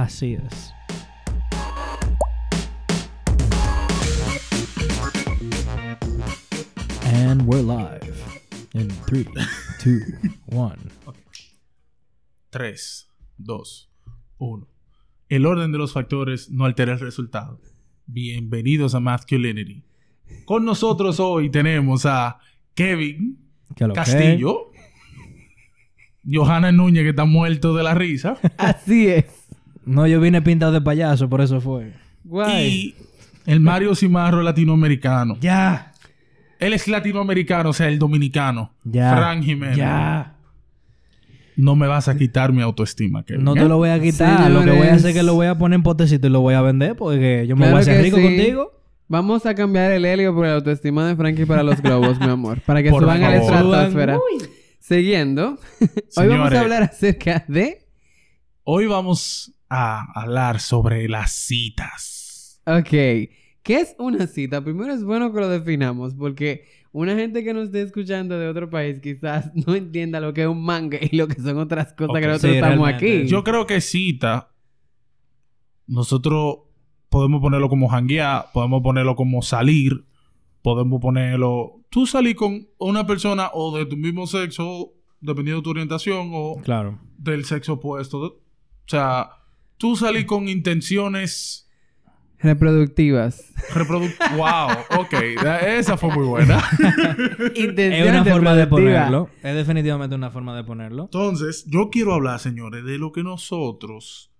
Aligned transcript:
Así 0.00 0.32
es. 0.32 0.72
And 7.04 7.42
we're 7.42 7.62
live. 7.62 8.16
In 8.72 8.88
3, 9.06 9.26
2, 9.84 10.00
1. 10.46 10.76
3, 12.48 13.08
2, 13.36 13.90
1. 14.38 14.68
El 15.28 15.44
orden 15.44 15.70
de 15.70 15.76
los 15.76 15.92
factores 15.92 16.50
no 16.50 16.64
altera 16.64 16.94
el 16.94 17.00
resultado. 17.00 17.60
Bienvenidos 18.06 18.94
a 18.94 19.00
Masculinity. 19.00 19.84
Con 20.46 20.64
nosotros 20.64 21.20
hoy 21.20 21.50
tenemos 21.50 22.06
a 22.06 22.38
Kevin. 22.74 23.38
Castillo, 23.94 24.70
Johanna 26.24 26.72
Núñez, 26.72 27.02
que 27.02 27.10
está 27.10 27.26
muerto 27.26 27.74
de 27.74 27.82
la 27.82 27.94
risa, 27.94 28.38
Así 28.56 29.08
es. 29.08 29.39
No, 29.84 30.06
yo 30.06 30.20
vine 30.20 30.42
pintado 30.42 30.72
de 30.72 30.80
payaso, 30.80 31.28
por 31.28 31.40
eso 31.40 31.60
fue. 31.60 31.92
Guay. 32.24 32.66
y 32.66 32.94
el 33.46 33.60
Mario 33.60 33.94
Cimarro 33.94 34.42
latinoamericano. 34.42 35.36
Ya. 35.40 35.92
Él 36.58 36.74
es 36.74 36.86
latinoamericano, 36.88 37.70
o 37.70 37.72
sea, 37.72 37.88
el 37.88 37.98
dominicano. 37.98 38.72
Ya. 38.84 39.16
Fran 39.16 39.42
Jiménez. 39.42 39.76
Ya. 39.76 40.36
No 41.56 41.76
me 41.76 41.86
vas 41.86 42.08
a 42.08 42.16
quitar 42.16 42.52
mi 42.52 42.62
autoestima, 42.62 43.24
Kevin. 43.24 43.44
No 43.44 43.54
te 43.54 43.64
lo 43.64 43.76
voy 43.76 43.90
a 43.90 44.00
quitar. 44.00 44.50
Lo 44.50 44.62
que 44.62 44.70
voy 44.70 44.86
a 44.86 44.94
hacer 44.94 45.10
es 45.10 45.16
que 45.16 45.22
lo 45.22 45.34
voy 45.34 45.46
a 45.46 45.56
poner 45.58 45.76
en 45.76 45.82
potecito 45.82 46.26
y 46.26 46.30
lo 46.30 46.40
voy 46.40 46.54
a 46.54 46.62
vender 46.62 46.96
porque 46.96 47.46
yo 47.46 47.56
me 47.56 47.62
Claro 47.62 47.72
voy 47.72 47.78
a 47.78 47.80
hacer 47.80 48.02
rico 48.02 48.16
sí. 48.16 48.22
contigo. 48.22 48.72
Vamos 49.08 49.44
a 49.44 49.54
cambiar 49.54 49.90
el 49.90 50.04
helio 50.04 50.34
por 50.34 50.46
la 50.46 50.54
autoestima 50.54 51.08
de 51.08 51.16
Frankie 51.16 51.44
para 51.44 51.62
los 51.62 51.82
globos, 51.82 52.20
mi 52.20 52.28
amor. 52.28 52.60
Para 52.60 52.82
que 52.82 52.90
Por 52.90 53.02
suban 53.02 53.22
a 53.24 53.30
la 53.30 53.36
estratosfera. 53.38 54.18
Siguiendo. 54.78 55.58
Hoy 56.16 56.28
vamos 56.28 56.52
a 56.52 56.60
hablar 56.60 56.82
acerca 56.84 57.44
de... 57.48 57.86
Hoy 58.62 58.86
vamos 58.86 59.52
a 59.70 60.10
hablar 60.20 60.60
sobre 60.60 61.08
las 61.08 61.32
citas. 61.32 62.60
Ok. 62.66 62.90
¿Qué 62.90 63.76
es 63.80 63.94
una 63.98 64.26
cita? 64.26 64.62
Primero 64.64 64.92
es 64.92 65.04
bueno 65.04 65.32
que 65.32 65.40
lo 65.40 65.48
definamos 65.48 66.14
porque 66.14 66.64
una 66.92 67.14
gente 67.14 67.44
que 67.44 67.54
nos 67.54 67.66
esté 67.66 67.82
escuchando 67.82 68.38
de 68.38 68.48
otro 68.48 68.68
país 68.68 69.00
quizás 69.00 69.52
no 69.66 69.74
entienda 69.74 70.18
lo 70.20 70.34
que 70.34 70.42
es 70.42 70.48
un 70.48 70.62
manga 70.64 70.98
y 71.00 71.16
lo 71.16 71.28
que 71.28 71.40
son 71.40 71.58
otras 71.58 71.92
cosas 71.92 72.20
que 72.20 72.26
nosotros 72.26 72.50
sí, 72.52 72.56
estamos 72.56 72.78
realmente. 72.88 73.20
aquí. 73.20 73.28
Yo 73.28 73.44
creo 73.44 73.66
que 73.66 73.80
cita, 73.80 74.50
nosotros 75.86 76.58
podemos 77.08 77.40
ponerlo 77.40 77.68
como 77.68 77.88
janguear, 77.88 78.46
podemos 78.52 78.82
ponerlo 78.82 79.14
como 79.16 79.42
salir, 79.42 80.04
podemos 80.62 81.00
ponerlo... 81.00 81.82
Tú 81.90 82.06
salís 82.06 82.34
con 82.36 82.68
una 82.78 83.06
persona 83.06 83.50
o 83.52 83.76
de 83.76 83.84
tu 83.86 83.96
mismo 83.96 84.26
sexo, 84.26 84.92
dependiendo 85.20 85.60
de 85.60 85.64
tu 85.64 85.70
orientación, 85.70 86.30
o 86.32 86.56
Claro. 86.62 87.00
del 87.18 87.44
sexo 87.44 87.74
opuesto. 87.74 88.18
O 88.20 88.40
sea, 88.86 89.30
tú 89.80 89.96
salís 89.96 90.26
con 90.26 90.46
intenciones 90.46 91.66
Reproductivas. 92.42 93.52
reproductivas. 93.74 94.36
¡Wow! 94.36 95.00
Ok, 95.00 95.12
esa 95.66 95.96
fue 95.98 96.14
muy 96.14 96.26
buena. 96.26 96.62
Intenciones 97.54 98.06
Es 98.06 98.10
una 98.10 98.24
forma 98.24 98.54
de 98.54 98.66
ponerlo. 98.66 99.28
Es 99.42 99.54
definitivamente 99.54 100.16
una 100.16 100.30
forma 100.30 100.56
de 100.56 100.64
ponerlo. 100.64 101.04
Entonces, 101.04 101.66
yo 101.66 101.90
quiero 101.90 102.14
hablar, 102.14 102.40
señores, 102.40 102.84
de 102.84 102.98
lo 102.98 103.12
que 103.12 103.22
nosotros 103.22 104.32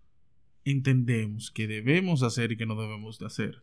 entendemos 0.65 1.51
que 1.51 1.67
debemos 1.67 2.23
hacer 2.23 2.53
y 2.53 2.57
que 2.57 2.65
no 2.65 2.75
debemos 2.75 3.19
de 3.19 3.27
hacer. 3.27 3.63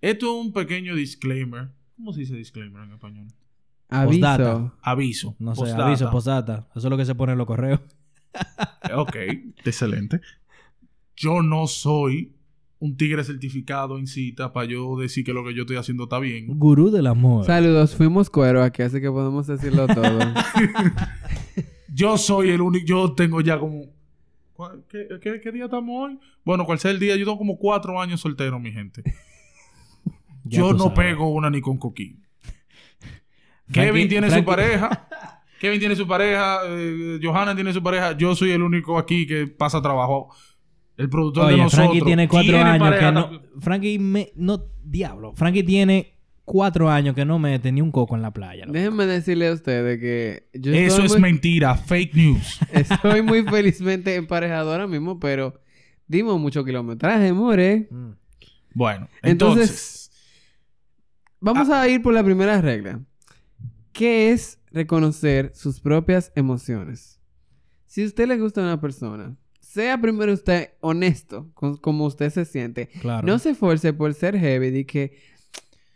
Esto 0.00 0.26
es 0.26 0.46
un 0.46 0.52
pequeño 0.52 0.96
disclaimer. 0.96 1.68
¿Cómo 1.96 2.12
se 2.12 2.20
dice 2.20 2.34
disclaimer 2.34 2.82
en 2.82 2.92
español? 2.92 3.28
Aviso. 3.88 4.10
Postdata. 4.10 4.74
Aviso. 4.82 5.36
No 5.38 5.54
sé, 5.54 5.60
postdata. 5.60 5.86
aviso, 5.86 6.10
posdata. 6.10 6.68
Eso 6.74 6.86
es 6.88 6.90
lo 6.90 6.96
que 6.96 7.04
se 7.04 7.14
pone 7.14 7.32
en 7.32 7.38
los 7.38 7.46
correos. 7.46 7.80
Ok, 8.94 9.16
excelente. 9.64 10.20
Yo 11.22 11.40
no 11.42 11.68
soy 11.68 12.32
un 12.80 12.96
tigre 12.96 13.22
certificado 13.22 13.96
en 13.96 14.08
cita 14.08 14.52
para 14.52 14.66
yo 14.66 14.96
decir 14.96 15.24
que 15.24 15.32
lo 15.32 15.44
que 15.44 15.54
yo 15.54 15.60
estoy 15.62 15.76
haciendo 15.76 16.04
está 16.04 16.18
bien. 16.18 16.46
Gurú 16.58 16.90
del 16.90 17.06
amor. 17.06 17.46
Saludos, 17.46 17.94
fuimos 17.94 18.28
cuero 18.28 18.60
aquí, 18.60 18.82
así 18.82 19.00
que 19.00 19.08
podemos 19.08 19.46
decirlo 19.46 19.86
todo. 19.86 20.18
Yo 21.94 22.16
soy 22.18 22.50
el 22.50 22.60
único. 22.60 22.84
Yo 22.86 23.12
tengo 23.12 23.40
ya 23.40 23.58
como. 23.58 23.84
¿cuál- 24.54 24.82
¿Qué, 24.88 25.06
qué- 25.22 25.40
qué 25.40 25.52
día 25.52 25.66
estamos 25.66 25.94
hoy? 26.08 26.18
Bueno, 26.44 26.64
cual 26.64 26.78
sea 26.78 26.90
el 26.90 26.98
día, 26.98 27.14
yo 27.16 27.24
tengo 27.24 27.38
como 27.38 27.56
cuatro 27.58 28.00
años 28.00 28.20
soltero, 28.20 28.58
mi 28.58 28.72
gente. 28.72 29.02
Yo 30.44 30.72
no 30.72 30.84
sabes. 30.88 30.98
pego 30.98 31.28
una 31.32 31.50
ni 31.50 31.60
con 31.60 31.78
coquín. 31.78 32.24
Frankie- 33.68 33.72
Kevin 33.92 34.08
tiene 34.08 34.26
Frankie- 34.28 34.40
su 34.40 34.44
pareja. 34.46 35.08
Kevin 35.60 35.78
tiene 35.78 35.94
su 35.94 36.08
pareja. 36.08 36.60
eh, 36.66 37.20
Johanna 37.22 37.54
tiene 37.54 37.72
su 37.72 37.80
pareja. 37.82 38.16
Yo 38.16 38.34
soy 38.34 38.50
el 38.50 38.62
único 38.62 38.98
aquí 38.98 39.24
que 39.26 39.46
pasa 39.46 39.80
trabajo. 39.80 40.34
El 40.96 41.08
productor 41.08 41.46
de 41.48 41.54
Oye, 41.54 41.62
nosotros. 41.62 41.86
Frankie 41.88 42.04
tiene 42.04 42.28
cuatro 42.28 42.52
tiene 42.52 42.68
años 42.70 42.94
que 42.98 43.12
no... 43.12 43.40
Frankie 43.60 43.98
me... 43.98 44.32
No, 44.36 44.64
diablo. 44.84 45.32
Frankie 45.34 45.62
tiene 45.62 46.18
cuatro 46.44 46.90
años 46.90 47.14
que 47.14 47.24
no 47.24 47.38
mete 47.38 47.72
ni 47.72 47.80
un 47.80 47.90
coco 47.90 48.14
en 48.14 48.22
la 48.22 48.30
playa. 48.32 48.66
loco. 48.66 48.72
Déjenme 48.74 49.06
decirle 49.06 49.48
a 49.48 49.52
ustedes 49.52 49.98
que 50.00 50.48
yo 50.52 50.72
Eso 50.72 50.88
estoy 51.02 51.06
es 51.06 51.12
muy, 51.12 51.20
mentira. 51.22 51.74
Fake 51.76 52.14
news. 52.14 52.58
estoy 52.72 53.22
muy 53.22 53.42
felizmente 53.44 54.14
emparejado 54.16 54.70
ahora 54.72 54.86
mismo, 54.86 55.18
pero 55.18 55.60
dimos 56.06 56.38
mucho 56.40 56.64
kilometraje, 56.64 57.32
more. 57.32 57.88
Mm. 57.90 58.10
Bueno, 58.74 59.08
Entonces- 59.22 59.68
entonces. 59.70 59.98
Vamos 61.40 61.68
Ah. 61.70 61.82
a 61.82 61.88
ir 61.88 62.02
por 62.02 62.14
la 62.14 62.22
primera 62.22 62.60
regla. 62.60 63.00
¿Qué 63.92 64.30
es 64.30 64.58
reconocer 64.70 65.52
sus 65.54 65.80
propias 65.80 66.32
emociones? 66.36 67.20
Si 67.86 68.02
a 68.02 68.06
usted 68.06 68.26
le 68.28 68.38
gusta 68.38 68.60
a 68.60 68.64
una 68.64 68.80
persona, 68.80 69.36
sea 69.72 69.98
primero 69.98 70.34
usted 70.34 70.70
honesto 70.80 71.50
con 71.54 71.78
cómo 71.78 72.04
usted 72.04 72.28
se 72.28 72.44
siente. 72.44 72.88
Claro. 73.00 73.26
No 73.26 73.38
se 73.38 73.50
esfuerce 73.50 73.94
por 73.94 74.12
ser 74.12 74.38
heavy 74.38 74.70
de 74.70 74.84
que 74.84 75.16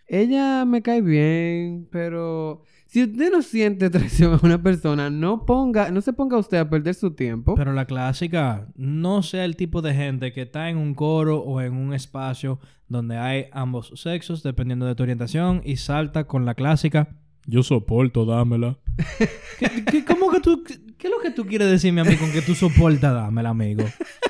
ella 0.07 0.65
me 0.65 0.81
cae 0.81 1.03
bien, 1.03 1.87
pero 1.91 2.63
si 2.87 3.03
usted 3.03 3.31
no 3.31 3.43
siente 3.43 3.85
atracción 3.87 4.33
a 4.33 4.41
una 4.43 4.63
persona, 4.63 5.11
no 5.11 5.45
ponga, 5.45 5.91
no 5.91 6.01
se 6.01 6.15
ponga 6.15 6.39
usted 6.39 6.57
a 6.57 6.71
perder 6.71 6.95
su 6.95 7.11
tiempo. 7.11 7.55
Pero 7.55 7.75
la 7.75 7.85
clásica, 7.85 8.69
no 8.77 9.23
sea 9.23 9.45
el 9.45 9.57
tipo 9.57 9.83
de 9.83 9.93
gente 9.93 10.33
que 10.33 10.43
está 10.43 10.71
en 10.71 10.79
un 10.79 10.95
coro 10.95 11.41
o 11.41 11.61
en 11.61 11.75
un 11.75 11.93
espacio 11.93 12.59
donde 12.89 13.19
hay 13.19 13.47
ambos 13.53 13.93
sexos, 13.97 14.43
dependiendo 14.43 14.87
de 14.87 14.95
tu 14.95 15.03
orientación, 15.03 15.61
y 15.65 15.77
salta 15.77 16.25
con 16.25 16.47
la 16.47 16.55
clásica. 16.55 17.19
Yo 17.47 17.63
soporto, 17.63 18.25
dámela. 18.25 18.79
¿Qué, 19.59 19.85
qué- 19.91 20.05
cómo 20.05 20.31
que 20.31 20.41
tú, 20.41 20.63
qué, 20.65 20.75
qué 20.99 21.07
es 21.07 21.13
lo 21.13 21.21
que 21.21 21.31
tú 21.31 21.47
quieres 21.47 21.71
decirme 21.71 22.01
a 22.01 22.05
mí 22.05 22.17
con 22.17 22.31
que 22.33 22.43
tú 22.43 22.55
soportas, 22.55 23.15
dámela, 23.15 23.51
amigo? 23.51 23.85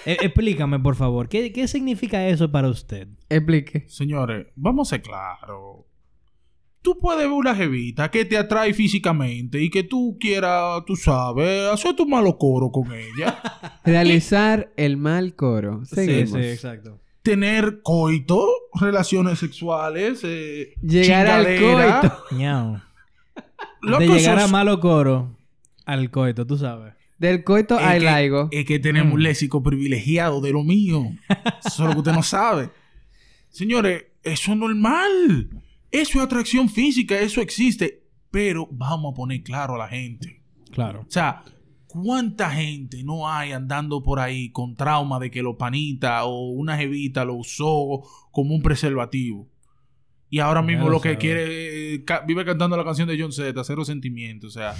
Eh, 0.04 0.18
explícame, 0.22 0.78
por 0.78 0.96
favor. 0.96 1.28
¿Qué, 1.28 1.52
¿Qué 1.52 1.66
significa 1.68 2.26
eso 2.28 2.50
para 2.52 2.68
usted? 2.68 3.08
Explique. 3.28 3.84
Señores, 3.88 4.46
vamos 4.54 4.88
a 4.88 4.96
ser 4.96 5.02
claros. 5.02 5.84
Tú 6.82 6.98
puedes 7.00 7.22
ver 7.22 7.30
una 7.32 7.54
jevita 7.54 8.10
que 8.12 8.24
te 8.24 8.36
atrae 8.36 8.72
físicamente 8.72 9.60
y 9.60 9.70
que 9.70 9.82
tú 9.82 10.16
quieras, 10.20 10.84
tú 10.86 10.94
sabes, 10.94 11.68
hacer 11.72 11.96
tu 11.96 12.06
malo 12.06 12.38
coro 12.38 12.70
con 12.70 12.92
ella. 12.92 13.40
Realizar 13.84 14.70
el 14.76 14.96
mal 14.96 15.34
coro. 15.34 15.84
Seguimos. 15.84 16.30
Sí, 16.30 16.42
sí, 16.42 16.48
exacto. 16.48 17.00
tener 17.22 17.80
coito, 17.82 18.46
relaciones 18.80 19.40
sexuales, 19.40 20.20
eh, 20.22 20.74
Llegar 20.80 21.26
al 21.26 21.44
coito. 21.58 22.16
Loco, 23.90 24.00
de 24.02 24.08
llegar 24.20 24.38
a 24.38 24.48
malo 24.48 24.80
coro 24.80 25.36
al 25.84 26.10
coito, 26.10 26.46
tú 26.46 26.56
sabes. 26.58 26.94
Del 27.18 27.44
coito 27.44 27.78
es 27.78 27.84
al 27.86 27.98
que- 28.00 28.04
laigo. 28.04 28.48
Es 28.52 28.64
que 28.66 28.78
tenemos 28.78 29.14
un 29.14 29.20
Mm. 29.20 29.22
léxico 29.22 29.62
privilegiado 29.62 30.40
de 30.40 30.52
lo 30.52 30.62
mío. 30.64 31.02
Eso 31.64 31.82
es 31.82 31.88
lo 31.88 31.92
que 31.92 31.98
usted 31.98 32.12
no 32.12 32.22
sabe. 32.22 32.70
Señores, 33.48 34.04
eso 34.22 34.52
es 34.52 34.58
normal. 34.58 35.48
Eso 35.90 36.18
es 36.18 36.24
atracción 36.24 36.68
física, 36.68 37.18
eso 37.18 37.40
existe. 37.40 38.02
Pero 38.30 38.68
vamos 38.70 39.12
a 39.12 39.14
poner 39.14 39.42
claro 39.42 39.76
a 39.76 39.78
la 39.78 39.88
gente. 39.88 40.42
Claro. 40.72 41.02
O 41.08 41.10
sea, 41.10 41.42
¿cuánta 41.86 42.50
gente 42.50 43.02
no 43.02 43.30
hay 43.30 43.52
andando 43.52 44.02
por 44.02 44.20
ahí 44.20 44.50
con 44.50 44.74
trauma 44.74 45.18
de 45.18 45.30
que 45.30 45.42
lo 45.42 45.56
panita 45.56 46.24
o 46.24 46.50
una 46.50 46.76
jevita 46.76 47.24
lo 47.24 47.34
usó 47.34 48.02
como 48.30 48.54
un 48.54 48.62
preservativo? 48.62 49.48
Y 50.28 50.40
ahora 50.40 50.60
mismo 50.62 50.86
lo 50.86 50.92
lo 50.92 51.00
que 51.00 51.16
quiere 51.18 51.94
eh, 51.94 52.04
ca- 52.04 52.20
vive 52.26 52.44
cantando 52.44 52.76
la 52.76 52.84
canción 52.84 53.06
de 53.08 53.20
John 53.20 53.32
Z, 53.32 53.62
cero 53.64 53.84
sentimiento, 53.84 54.48
o 54.48 54.50
sea, 54.50 54.74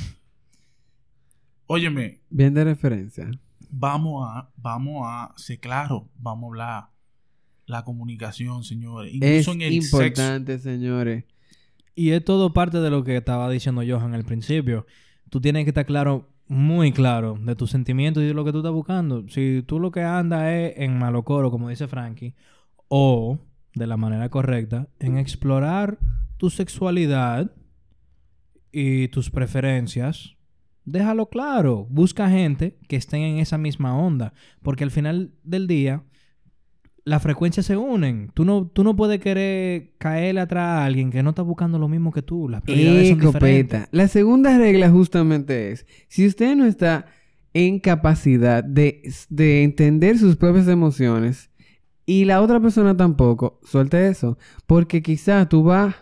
óyeme, 1.66 2.20
Bien 2.30 2.54
de 2.54 2.64
referencia. 2.64 3.30
vamos 3.70 4.26
a 4.28 4.50
vamos 4.56 5.02
a 5.06 5.32
ser 5.36 5.58
claro, 5.60 6.08
vamos 6.18 6.44
a 6.44 6.46
hablar 6.48 6.84
la 7.66 7.84
comunicación, 7.84 8.62
señores, 8.64 9.10
Es 9.12 9.16
incluso 9.16 9.52
en 9.52 9.62
el 9.62 9.82
sexo. 9.82 9.96
importante, 10.04 10.58
señores. 10.58 11.24
Y 11.96 12.10
es 12.10 12.24
todo 12.24 12.52
parte 12.52 12.78
de 12.80 12.90
lo 12.90 13.02
que 13.02 13.16
estaba 13.16 13.50
diciendo 13.50 13.82
Johan 13.86 14.14
al 14.14 14.24
principio. 14.24 14.86
Tú 15.30 15.40
tienes 15.40 15.64
que 15.64 15.70
estar 15.70 15.86
claro, 15.86 16.28
muy 16.46 16.92
claro, 16.92 17.36
de 17.40 17.56
tus 17.56 17.70
sentimientos 17.70 18.22
y 18.22 18.26
de 18.26 18.34
lo 18.34 18.44
que 18.44 18.52
tú 18.52 18.58
estás 18.58 18.72
buscando. 18.72 19.26
Si 19.28 19.64
tú 19.66 19.80
lo 19.80 19.90
que 19.90 20.02
andas 20.02 20.46
es 20.52 20.74
en 20.76 20.96
malocoro, 20.98 21.50
como 21.50 21.68
dice 21.68 21.88
Frankie, 21.88 22.34
o 22.88 23.38
de 23.76 23.86
la 23.86 23.96
manera 23.96 24.28
correcta, 24.28 24.88
en 24.98 25.16
explorar 25.16 25.98
tu 26.36 26.50
sexualidad 26.50 27.52
y 28.72 29.06
tus 29.08 29.30
preferencias 29.30 30.36
déjalo 30.86 31.28
claro. 31.28 31.86
Busca 31.90 32.30
gente 32.30 32.78
que 32.88 32.96
estén 32.96 33.20
en 33.20 33.38
esa 33.38 33.58
misma 33.58 33.98
onda. 33.98 34.32
Porque 34.62 34.84
al 34.84 34.90
final 34.90 35.32
del 35.42 35.66
día, 35.66 36.04
las 37.04 37.22
frecuencias 37.22 37.66
se 37.66 37.76
unen. 37.76 38.30
Tú 38.32 38.46
no, 38.46 38.66
tú 38.68 38.82
no 38.82 38.96
puedes 38.96 39.20
querer 39.20 39.92
caerle 39.98 40.40
atrás 40.40 40.66
a 40.66 40.84
alguien 40.86 41.10
que 41.10 41.22
no 41.22 41.30
está 41.30 41.42
buscando 41.42 41.78
lo 41.78 41.88
mismo 41.88 42.12
que 42.12 42.22
tú. 42.22 42.48
Las 42.48 42.62
prioridades 42.62 43.10
son 43.10 43.18
Ecopeta. 43.18 43.38
diferentes. 43.38 43.88
La 43.92 44.08
segunda 44.08 44.56
regla 44.56 44.88
justamente 44.88 45.72
es, 45.72 45.86
si 46.08 46.26
usted 46.26 46.56
no 46.56 46.64
está 46.64 47.06
en 47.52 47.80
capacidad 47.80 48.64
de, 48.64 49.02
de 49.28 49.64
entender 49.64 50.18
sus 50.18 50.36
propias 50.36 50.68
emociones 50.68 51.50
y 52.06 52.24
la 52.24 52.40
otra 52.40 52.60
persona 52.60 52.96
tampoco, 52.96 53.60
suelte 53.64 54.08
eso. 54.08 54.38
Porque 54.66 55.02
quizás 55.02 55.48
tú 55.48 55.64
vas, 55.64 55.94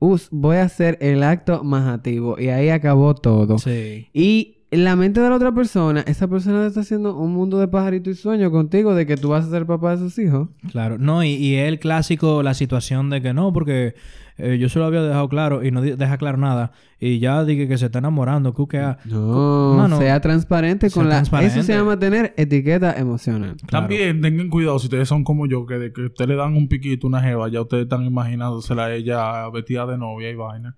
"Us, 0.00 0.28
voy 0.30 0.56
a 0.56 0.64
hacer 0.64 0.98
el 1.00 1.22
acto 1.22 1.62
majativo 1.64 2.38
y 2.38 2.48
ahí 2.48 2.68
acabó 2.68 3.14
todo. 3.14 3.58
Sí. 3.58 4.08
Y 4.12 4.58
en 4.70 4.82
la 4.82 4.96
mente 4.96 5.20
de 5.20 5.28
la 5.30 5.36
otra 5.36 5.54
persona, 5.54 6.00
esa 6.08 6.26
persona 6.26 6.66
está 6.66 6.80
haciendo 6.80 7.16
un 7.16 7.32
mundo 7.32 7.60
de 7.60 7.68
pajarito 7.68 8.10
y 8.10 8.14
sueño 8.14 8.50
contigo 8.50 8.94
de 8.96 9.06
que 9.06 9.16
tú 9.16 9.28
vas 9.28 9.46
a 9.46 9.50
ser 9.50 9.64
papá 9.66 9.92
de 9.92 9.98
sus 9.98 10.18
hijos. 10.18 10.48
Claro, 10.72 10.98
no, 10.98 11.22
y, 11.22 11.28
y 11.28 11.54
es 11.54 11.68
el 11.68 11.78
clásico, 11.78 12.42
la 12.42 12.54
situación 12.54 13.08
de 13.08 13.22
que 13.22 13.32
no, 13.32 13.52
porque 13.52 13.94
eh, 14.36 14.58
yo 14.58 14.68
se 14.68 14.78
lo 14.78 14.84
había 14.86 15.02
dejado 15.02 15.28
claro 15.28 15.62
y 15.64 15.70
no 15.70 15.80
deja 15.80 16.18
claro 16.18 16.38
nada. 16.38 16.72
Y 16.98 17.18
ya 17.18 17.44
dije 17.44 17.68
que 17.68 17.78
se 17.78 17.86
está 17.86 17.98
enamorando, 18.00 18.52
¿tú 18.52 18.66
qué 18.66 18.78
ha- 18.78 18.98
No, 19.04 19.74
Mano, 19.76 19.98
sea 19.98 20.20
transparente 20.20 20.90
sea 20.90 21.00
con 21.00 21.08
la... 21.08 21.16
Eso 21.20 21.30
transparente. 21.30 21.62
se 21.62 21.72
llama 21.78 21.98
tener 21.98 22.34
etiqueta 22.36 22.94
emocional. 22.98 23.56
Claro. 23.66 23.86
También 23.86 24.20
tengan 24.20 24.48
cuidado 24.48 24.78
si 24.78 24.86
ustedes 24.86 25.06
son 25.08 25.22
como 25.24 25.46
yo, 25.46 25.66
que 25.66 25.74
de 25.78 25.92
que 25.92 26.02
ustedes 26.06 26.28
le 26.28 26.36
dan 26.36 26.56
un 26.56 26.68
piquito, 26.68 27.06
una 27.06 27.20
jeva, 27.20 27.48
ya 27.48 27.60
ustedes 27.60 27.84
están 27.84 28.04
imaginándosela 28.04 28.86
a 28.86 28.94
ella 28.94 29.48
vestida 29.50 29.86
de 29.86 29.98
novia 29.98 30.30
y 30.30 30.34
vaina. 30.34 30.76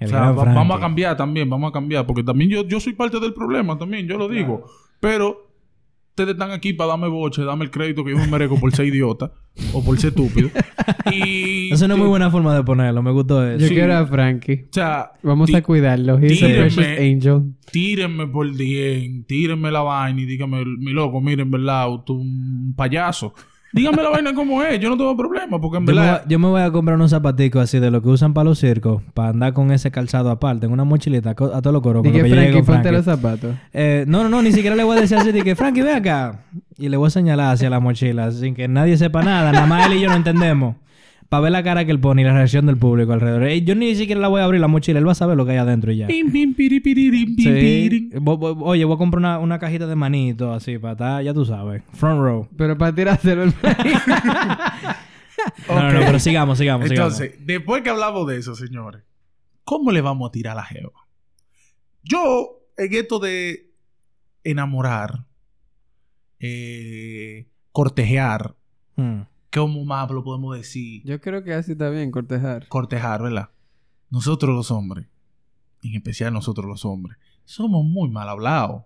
El 0.00 0.06
o 0.06 0.10
sea, 0.10 0.18
gran 0.20 0.30
va- 0.36 0.42
Frankie. 0.42 0.56
vamos 0.58 0.76
a 0.76 0.80
cambiar 0.80 1.16
también, 1.16 1.48
vamos 1.50 1.70
a 1.70 1.72
cambiar, 1.72 2.06
porque 2.06 2.22
también 2.24 2.50
yo, 2.50 2.64
yo 2.66 2.80
soy 2.80 2.94
parte 2.94 3.20
del 3.20 3.32
problema 3.34 3.76
también, 3.78 4.06
yo 4.08 4.16
lo 4.18 4.28
digo. 4.28 4.64
Pero 5.00 5.53
ustedes 6.14 6.30
están 6.34 6.52
aquí 6.52 6.72
para 6.72 6.90
darme 6.90 7.08
boche, 7.08 7.42
darme 7.42 7.64
el 7.64 7.72
crédito 7.72 8.04
que 8.04 8.12
yo 8.12 8.16
me 8.18 8.28
merezco 8.28 8.58
por 8.60 8.70
ser 8.74 8.86
idiota 8.86 9.32
o 9.72 9.82
por 9.84 9.98
ser 9.98 10.10
estúpido. 10.10 10.48
y 11.10 11.72
Esa 11.72 11.88
no 11.88 11.94
es 11.94 12.00
muy 12.00 12.08
buena 12.08 12.30
forma 12.30 12.54
de 12.54 12.62
ponerlo, 12.62 13.02
me 13.02 13.10
gustó 13.10 13.44
eso. 13.44 13.58
Yo 13.60 13.66
Sí. 13.68 13.74
quiero 13.74 13.96
a 13.96 14.06
Frankie. 14.06 14.66
O 14.70 14.72
sea, 14.72 15.10
Vamos 15.24 15.52
a 15.52 15.60
cuidarlo. 15.62 16.18
He's 16.20 16.40
a 16.42 16.46
tírenme. 16.46 16.58
precious 16.70 16.86
angel. 17.00 17.42
tírenme 17.72 18.26
por 18.28 18.48
bien, 18.56 19.24
tírenme 19.24 19.72
la 19.72 19.80
vaina 19.80 20.20
y 20.20 20.24
díganme, 20.24 20.64
mi 20.64 20.92
loco, 20.92 21.20
miren, 21.20 21.50
verdad, 21.50 21.88
tú 22.06 22.14
un 22.14 22.74
payaso. 22.76 23.34
Díganme 23.74 24.04
la 24.04 24.10
vaina 24.10 24.34
como 24.34 24.62
es, 24.62 24.78
yo 24.78 24.88
no 24.88 24.96
tengo 24.96 25.16
problema, 25.16 25.60
porque 25.60 25.78
en 25.78 25.86
Yo 25.86 25.92
me, 25.92 26.00
verdad... 26.00 26.22
voy, 26.22 26.30
yo 26.30 26.38
me 26.38 26.46
voy 26.46 26.62
a 26.62 26.70
comprar 26.70 26.96
unos 26.96 27.10
zapaticos 27.10 27.60
así 27.60 27.80
de 27.80 27.90
lo 27.90 28.00
que 28.02 28.08
usan 28.08 28.32
para 28.32 28.44
los 28.44 28.60
circos, 28.60 29.02
para 29.14 29.30
andar 29.30 29.52
con 29.52 29.72
ese 29.72 29.90
calzado 29.90 30.30
aparte, 30.30 30.66
en 30.66 30.72
una 30.72 30.84
mochilita 30.84 31.30
a 31.30 31.34
todos 31.34 31.72
los 31.72 31.82
coros. 31.82 32.04
Dije, 32.04 32.24
Frankie, 32.24 32.52
con 32.52 32.66
ponte 32.66 32.92
los 32.92 33.04
zapatos. 33.04 33.56
Eh, 33.72 34.04
no, 34.06 34.22
no, 34.22 34.28
no, 34.28 34.42
ni 34.42 34.52
siquiera 34.52 34.76
le 34.76 34.84
voy 34.84 34.96
a 34.96 35.00
decir 35.00 35.16
así 35.16 35.32
de 35.32 35.42
que 35.42 35.56
Frankie, 35.56 35.82
ve 35.82 35.92
acá. 35.92 36.44
Y 36.78 36.88
le 36.88 36.96
voy 36.96 37.08
a 37.08 37.10
señalar 37.10 37.52
hacia 37.52 37.68
la 37.68 37.80
mochila, 37.80 38.30
sin 38.30 38.54
que 38.54 38.68
nadie 38.68 38.96
sepa 38.96 39.24
nada. 39.24 39.50
Nada 39.50 39.66
más 39.66 39.86
él 39.86 39.94
y 39.94 40.00
yo 40.02 40.08
no 40.08 40.14
entendemos. 40.14 40.76
Para 41.34 41.42
ver 41.42 41.50
la 41.50 41.64
cara 41.64 41.84
que 41.84 41.90
él 41.90 41.98
pone 41.98 42.22
y 42.22 42.24
la 42.24 42.32
reacción 42.32 42.64
del 42.66 42.76
público 42.76 43.12
alrededor. 43.12 43.48
Yo 43.64 43.74
ni 43.74 43.96
siquiera 43.96 44.20
la 44.20 44.28
voy 44.28 44.40
a 44.40 44.44
abrir 44.44 44.60
la 44.60 44.68
mochila, 44.68 45.00
él 45.00 45.08
va 45.08 45.10
a 45.10 45.16
saber 45.16 45.36
lo 45.36 45.44
que 45.44 45.50
hay 45.50 45.56
adentro 45.56 45.90
y 45.90 45.96
ya. 45.96 46.06
Sí. 47.42 48.10
Oye, 48.24 48.84
voy 48.84 48.94
a 48.94 48.98
comprar 48.98 49.18
una, 49.18 49.40
una 49.40 49.58
cajita 49.58 49.88
de 49.88 49.96
manito 49.96 50.52
así 50.52 50.78
para 50.78 50.92
estar, 50.92 51.24
ya 51.24 51.34
tú 51.34 51.44
sabes. 51.44 51.82
Front 51.94 52.20
row. 52.20 52.48
Pero 52.56 52.78
para 52.78 52.94
tirárselo 52.94 53.42
el 53.42 53.52
No, 55.68 55.82
no, 55.82 55.92
no, 55.92 56.00
pero 56.06 56.20
sigamos, 56.20 56.56
sigamos, 56.56 56.88
sigamos. 56.88 57.18
Entonces, 57.18 57.34
después 57.44 57.82
que 57.82 57.90
hablamos 57.90 58.28
de 58.28 58.38
eso, 58.38 58.54
señores, 58.54 59.02
¿cómo 59.64 59.90
le 59.90 60.02
vamos 60.02 60.28
a 60.28 60.30
tirar 60.30 60.52
a 60.52 60.60
la 60.60 60.64
jeva? 60.64 60.92
Yo, 62.04 62.60
en 62.76 62.94
esto 62.94 63.18
de 63.18 63.72
enamorar, 64.44 65.24
eh, 66.38 67.48
cortejear, 67.72 68.54
Hmm. 68.96 69.22
¿Cómo 69.54 69.84
más 69.84 70.10
lo 70.10 70.24
podemos 70.24 70.56
decir? 70.56 71.02
Yo 71.04 71.20
creo 71.20 71.42
que 71.44 71.54
así 71.54 71.72
está 71.72 71.88
bien, 71.90 72.10
cortejar. 72.10 72.66
Cortejar, 72.68 73.22
¿verdad? 73.22 73.50
Nosotros 74.10 74.54
los 74.54 74.70
hombres, 74.70 75.06
en 75.82 75.94
especial 75.94 76.32
nosotros 76.32 76.66
los 76.66 76.84
hombres, 76.84 77.16
somos 77.44 77.84
muy 77.84 78.10
mal 78.10 78.28
hablados. 78.28 78.82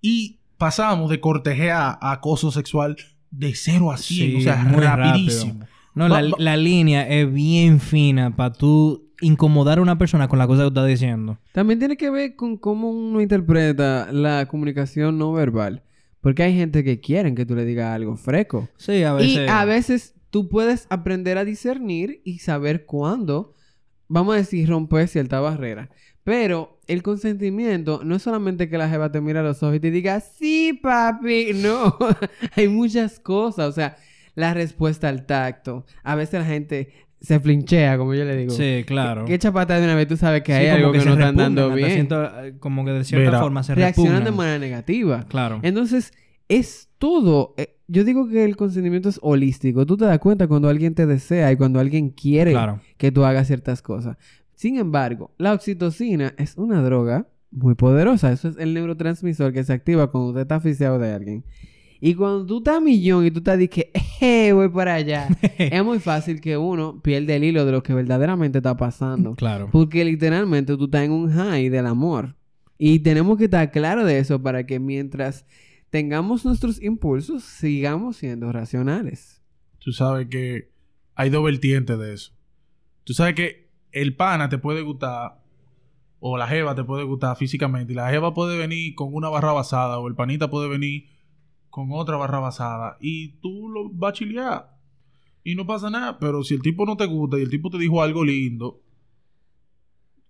Y 0.00 0.38
pasamos 0.58 1.10
de 1.10 1.20
cortejear 1.20 1.98
a 2.00 2.12
acoso 2.12 2.50
sexual 2.50 2.96
de 3.30 3.54
0 3.54 3.90
a 3.90 3.96
100, 3.96 4.30
Sí, 4.30 4.36
o 4.36 4.40
sea, 4.40 4.56
muy 4.64 4.82
rapidísimo. 4.82 5.52
rápido. 5.60 5.68
No, 5.94 6.08
Va- 6.08 6.22
la, 6.22 6.28
va- 6.30 6.36
la 6.38 6.56
línea 6.56 7.08
es 7.08 7.32
bien 7.32 7.80
fina 7.80 8.34
para 8.36 8.52
tú 8.52 9.10
incomodar 9.20 9.78
a 9.78 9.82
una 9.82 9.96
persona 9.98 10.28
con 10.28 10.38
la 10.38 10.46
cosa 10.46 10.60
que 10.62 10.64
tú 10.70 10.80
estás 10.80 10.86
diciendo. 10.88 11.38
También 11.52 11.78
tiene 11.78 11.96
que 11.96 12.10
ver 12.10 12.36
con 12.36 12.56
cómo 12.58 12.90
uno 12.90 13.20
interpreta 13.20 14.12
la 14.12 14.46
comunicación 14.46 15.16
no 15.18 15.32
verbal. 15.32 15.82
Porque 16.26 16.42
hay 16.42 16.56
gente 16.56 16.82
que 16.82 16.98
quieren 16.98 17.36
que 17.36 17.46
tú 17.46 17.54
le 17.54 17.64
digas 17.64 17.94
algo 17.94 18.16
fresco. 18.16 18.68
Sí, 18.78 19.04
a 19.04 19.12
veces. 19.12 19.28
Y 19.28 19.46
a 19.46 19.64
veces 19.64 20.14
tú 20.30 20.48
puedes 20.48 20.88
aprender 20.90 21.38
a 21.38 21.44
discernir 21.44 22.20
y 22.24 22.40
saber 22.40 22.84
cuándo, 22.84 23.54
vamos 24.08 24.34
a 24.34 24.38
decir, 24.38 24.68
romper 24.68 25.06
cierta 25.06 25.38
barrera. 25.38 25.88
Pero 26.24 26.80
el 26.88 27.04
consentimiento 27.04 28.00
no 28.02 28.16
es 28.16 28.22
solamente 28.22 28.68
que 28.68 28.76
la 28.76 28.88
jeva 28.88 29.12
te 29.12 29.20
mira 29.20 29.38
a 29.38 29.44
los 29.44 29.62
ojos 29.62 29.76
y 29.76 29.78
te 29.78 29.92
diga, 29.92 30.18
sí, 30.18 30.72
papi. 30.72 31.52
No, 31.62 31.96
hay 32.56 32.66
muchas 32.66 33.20
cosas. 33.20 33.68
O 33.68 33.72
sea, 33.72 33.96
la 34.34 34.52
respuesta 34.52 35.08
al 35.08 35.26
tacto. 35.26 35.86
A 36.02 36.16
veces 36.16 36.40
la 36.40 36.46
gente 36.46 37.05
se 37.20 37.40
flinchea, 37.40 37.96
como 37.98 38.14
yo 38.14 38.24
le 38.24 38.36
digo. 38.36 38.50
Sí, 38.52 38.84
claro. 38.86 39.24
Que 39.24 39.34
echa 39.34 39.52
pata 39.52 39.78
de 39.78 39.84
una 39.84 39.94
vez, 39.94 40.06
tú 40.08 40.16
sabes 40.16 40.42
que 40.42 40.52
Sí, 40.52 40.58
hay 40.58 40.68
algo 40.68 40.92
que, 40.92 40.98
no 40.98 41.04
está 41.04 41.14
repugnan, 41.14 41.28
andando 41.28 41.62
hasta 41.64 41.74
bien. 41.74 41.90
siento, 41.92 42.24
eh, 42.44 42.54
como 42.58 42.84
que 42.84 42.90
de 42.92 43.04
cierta 43.04 43.26
Mira, 43.30 43.40
forma 43.40 43.62
se 43.62 43.74
Reaccionan 43.74 44.24
de 44.24 44.30
manera 44.32 44.58
negativa. 44.58 45.24
Claro. 45.28 45.60
Entonces, 45.62 46.12
es 46.48 46.88
todo. 46.98 47.54
eh, 47.56 47.76
yo 47.88 48.04
digo 48.04 48.28
que 48.28 48.44
el 48.44 48.56
consentimiento 48.56 49.08
es 49.08 49.18
holístico. 49.22 49.86
Tú 49.86 49.96
te 49.96 50.04
das 50.04 50.18
cuenta 50.18 50.46
cuando 50.48 50.68
alguien 50.68 50.94
te 50.94 51.06
desea 51.06 51.52
y 51.52 51.56
cuando 51.56 51.78
alguien 51.80 52.10
quiere 52.10 52.52
Claro. 52.52 52.80
que 52.96 53.12
tú 53.12 53.24
hagas 53.24 53.46
ciertas 53.46 53.80
cosas. 53.82 54.16
Sin 54.54 54.76
embargo, 54.78 55.32
la 55.38 55.52
oxitocina 55.52 56.34
es 56.38 56.56
una 56.56 56.82
droga 56.82 57.26
muy 57.50 57.74
poderosa. 57.74 58.32
Eso 58.32 58.48
es 58.48 58.56
el 58.58 58.74
neurotransmisor 58.74 59.52
que 59.52 59.62
se 59.64 59.72
activa 59.72 60.10
cuando 60.10 60.30
usted 60.30 60.42
está 60.42 60.56
asfixiado 60.56 60.98
de 60.98 61.12
alguien. 61.12 61.44
Y 62.00 62.14
cuando 62.14 62.44
tú 62.44 62.58
estás 62.58 62.76
a 62.76 62.80
millón 62.80 63.24
y 63.24 63.30
tú 63.30 63.38
estás 63.38 63.58
que, 63.68 63.90
eh, 64.20 64.52
voy 64.52 64.68
para 64.68 64.94
allá, 64.94 65.28
es 65.58 65.84
muy 65.84 65.98
fácil 65.98 66.40
que 66.40 66.56
uno 66.56 67.00
pierda 67.02 67.34
el 67.34 67.44
hilo 67.44 67.64
de 67.64 67.72
lo 67.72 67.82
que 67.82 67.94
verdaderamente 67.94 68.58
está 68.58 68.76
pasando. 68.76 69.34
Claro. 69.34 69.68
Porque 69.72 70.04
literalmente 70.04 70.76
tú 70.76 70.84
estás 70.84 71.02
en 71.02 71.12
un 71.12 71.30
high 71.32 71.68
del 71.68 71.86
amor. 71.86 72.36
Y 72.78 72.98
tenemos 73.00 73.38
que 73.38 73.44
estar 73.44 73.70
claros 73.70 74.04
de 74.06 74.18
eso 74.18 74.42
para 74.42 74.66
que 74.66 74.78
mientras 74.78 75.46
tengamos 75.90 76.44
nuestros 76.44 76.82
impulsos, 76.82 77.42
sigamos 77.42 78.18
siendo 78.18 78.52
racionales. 78.52 79.42
Tú 79.78 79.92
sabes 79.92 80.28
que 80.28 80.70
hay 81.14 81.30
dos 81.30 81.44
vertientes 81.44 81.98
de 81.98 82.12
eso. 82.12 82.32
Tú 83.04 83.14
sabes 83.14 83.34
que 83.34 83.70
el 83.92 84.14
pana 84.14 84.48
te 84.48 84.58
puede 84.58 84.82
gustar 84.82 85.40
o 86.18 86.36
la 86.36 86.46
jeva 86.48 86.74
te 86.74 86.84
puede 86.84 87.04
gustar 87.04 87.36
físicamente 87.36 87.92
y 87.92 87.96
la 87.96 88.10
jeva 88.10 88.34
puede 88.34 88.58
venir 88.58 88.94
con 88.94 89.14
una 89.14 89.28
barra 89.28 89.52
basada 89.52 89.98
o 89.98 90.08
el 90.08 90.14
panita 90.14 90.50
puede 90.50 90.68
venir 90.68 91.15
con 91.76 91.92
otra 91.92 92.16
barra 92.16 92.38
basada 92.38 92.96
y 93.02 93.38
tú 93.42 93.68
lo 93.68 93.90
vas 93.90 94.08
a 94.08 94.12
chilear 94.14 94.78
y 95.44 95.54
no 95.54 95.66
pasa 95.66 95.90
nada. 95.90 96.18
Pero 96.18 96.42
si 96.42 96.54
el 96.54 96.62
tipo 96.62 96.86
no 96.86 96.96
te 96.96 97.04
gusta 97.04 97.38
y 97.38 97.42
el 97.42 97.50
tipo 97.50 97.68
te 97.68 97.76
dijo 97.76 98.02
algo 98.02 98.24
lindo, 98.24 98.82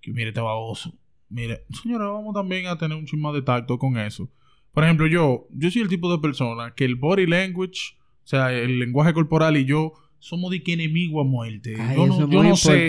que 0.01 0.13
mire, 0.13 0.33
te 0.33 0.41
baboso. 0.41 0.93
Mire, 1.29 1.65
señora, 1.83 2.09
vamos 2.09 2.35
también 2.35 2.67
a 2.67 2.77
tener 2.77 2.99
un 2.99 3.07
chisme 3.07 3.33
de 3.33 3.43
tacto 3.43 3.79
con 3.79 3.97
eso. 3.97 4.29
Por 4.73 4.83
ejemplo, 4.83 5.07
yo, 5.07 5.47
yo 5.53 5.71
soy 5.71 5.83
el 5.83 5.89
tipo 5.89 6.11
de 6.11 6.19
persona 6.19 6.75
que 6.75 6.85
el 6.85 6.97
body 6.97 7.29
language, 7.29 7.97
o 8.25 8.27
sea, 8.27 8.53
el 8.53 8.81
lenguaje 8.81 9.15
corporal 9.15 9.57
y 9.57 9.67
yo 9.67 9.93
somos 10.19 10.51
de 10.51 10.65
que 10.65 10.73
enemigo 10.73 11.21
a 11.21 11.25
muerte. 11.25 11.77
Ay, 11.79 11.97
yo 11.97 12.07
no, 12.09 12.19
yo 12.19 12.27
muy 12.27 12.49
no 12.49 12.57
sé, 12.57 12.89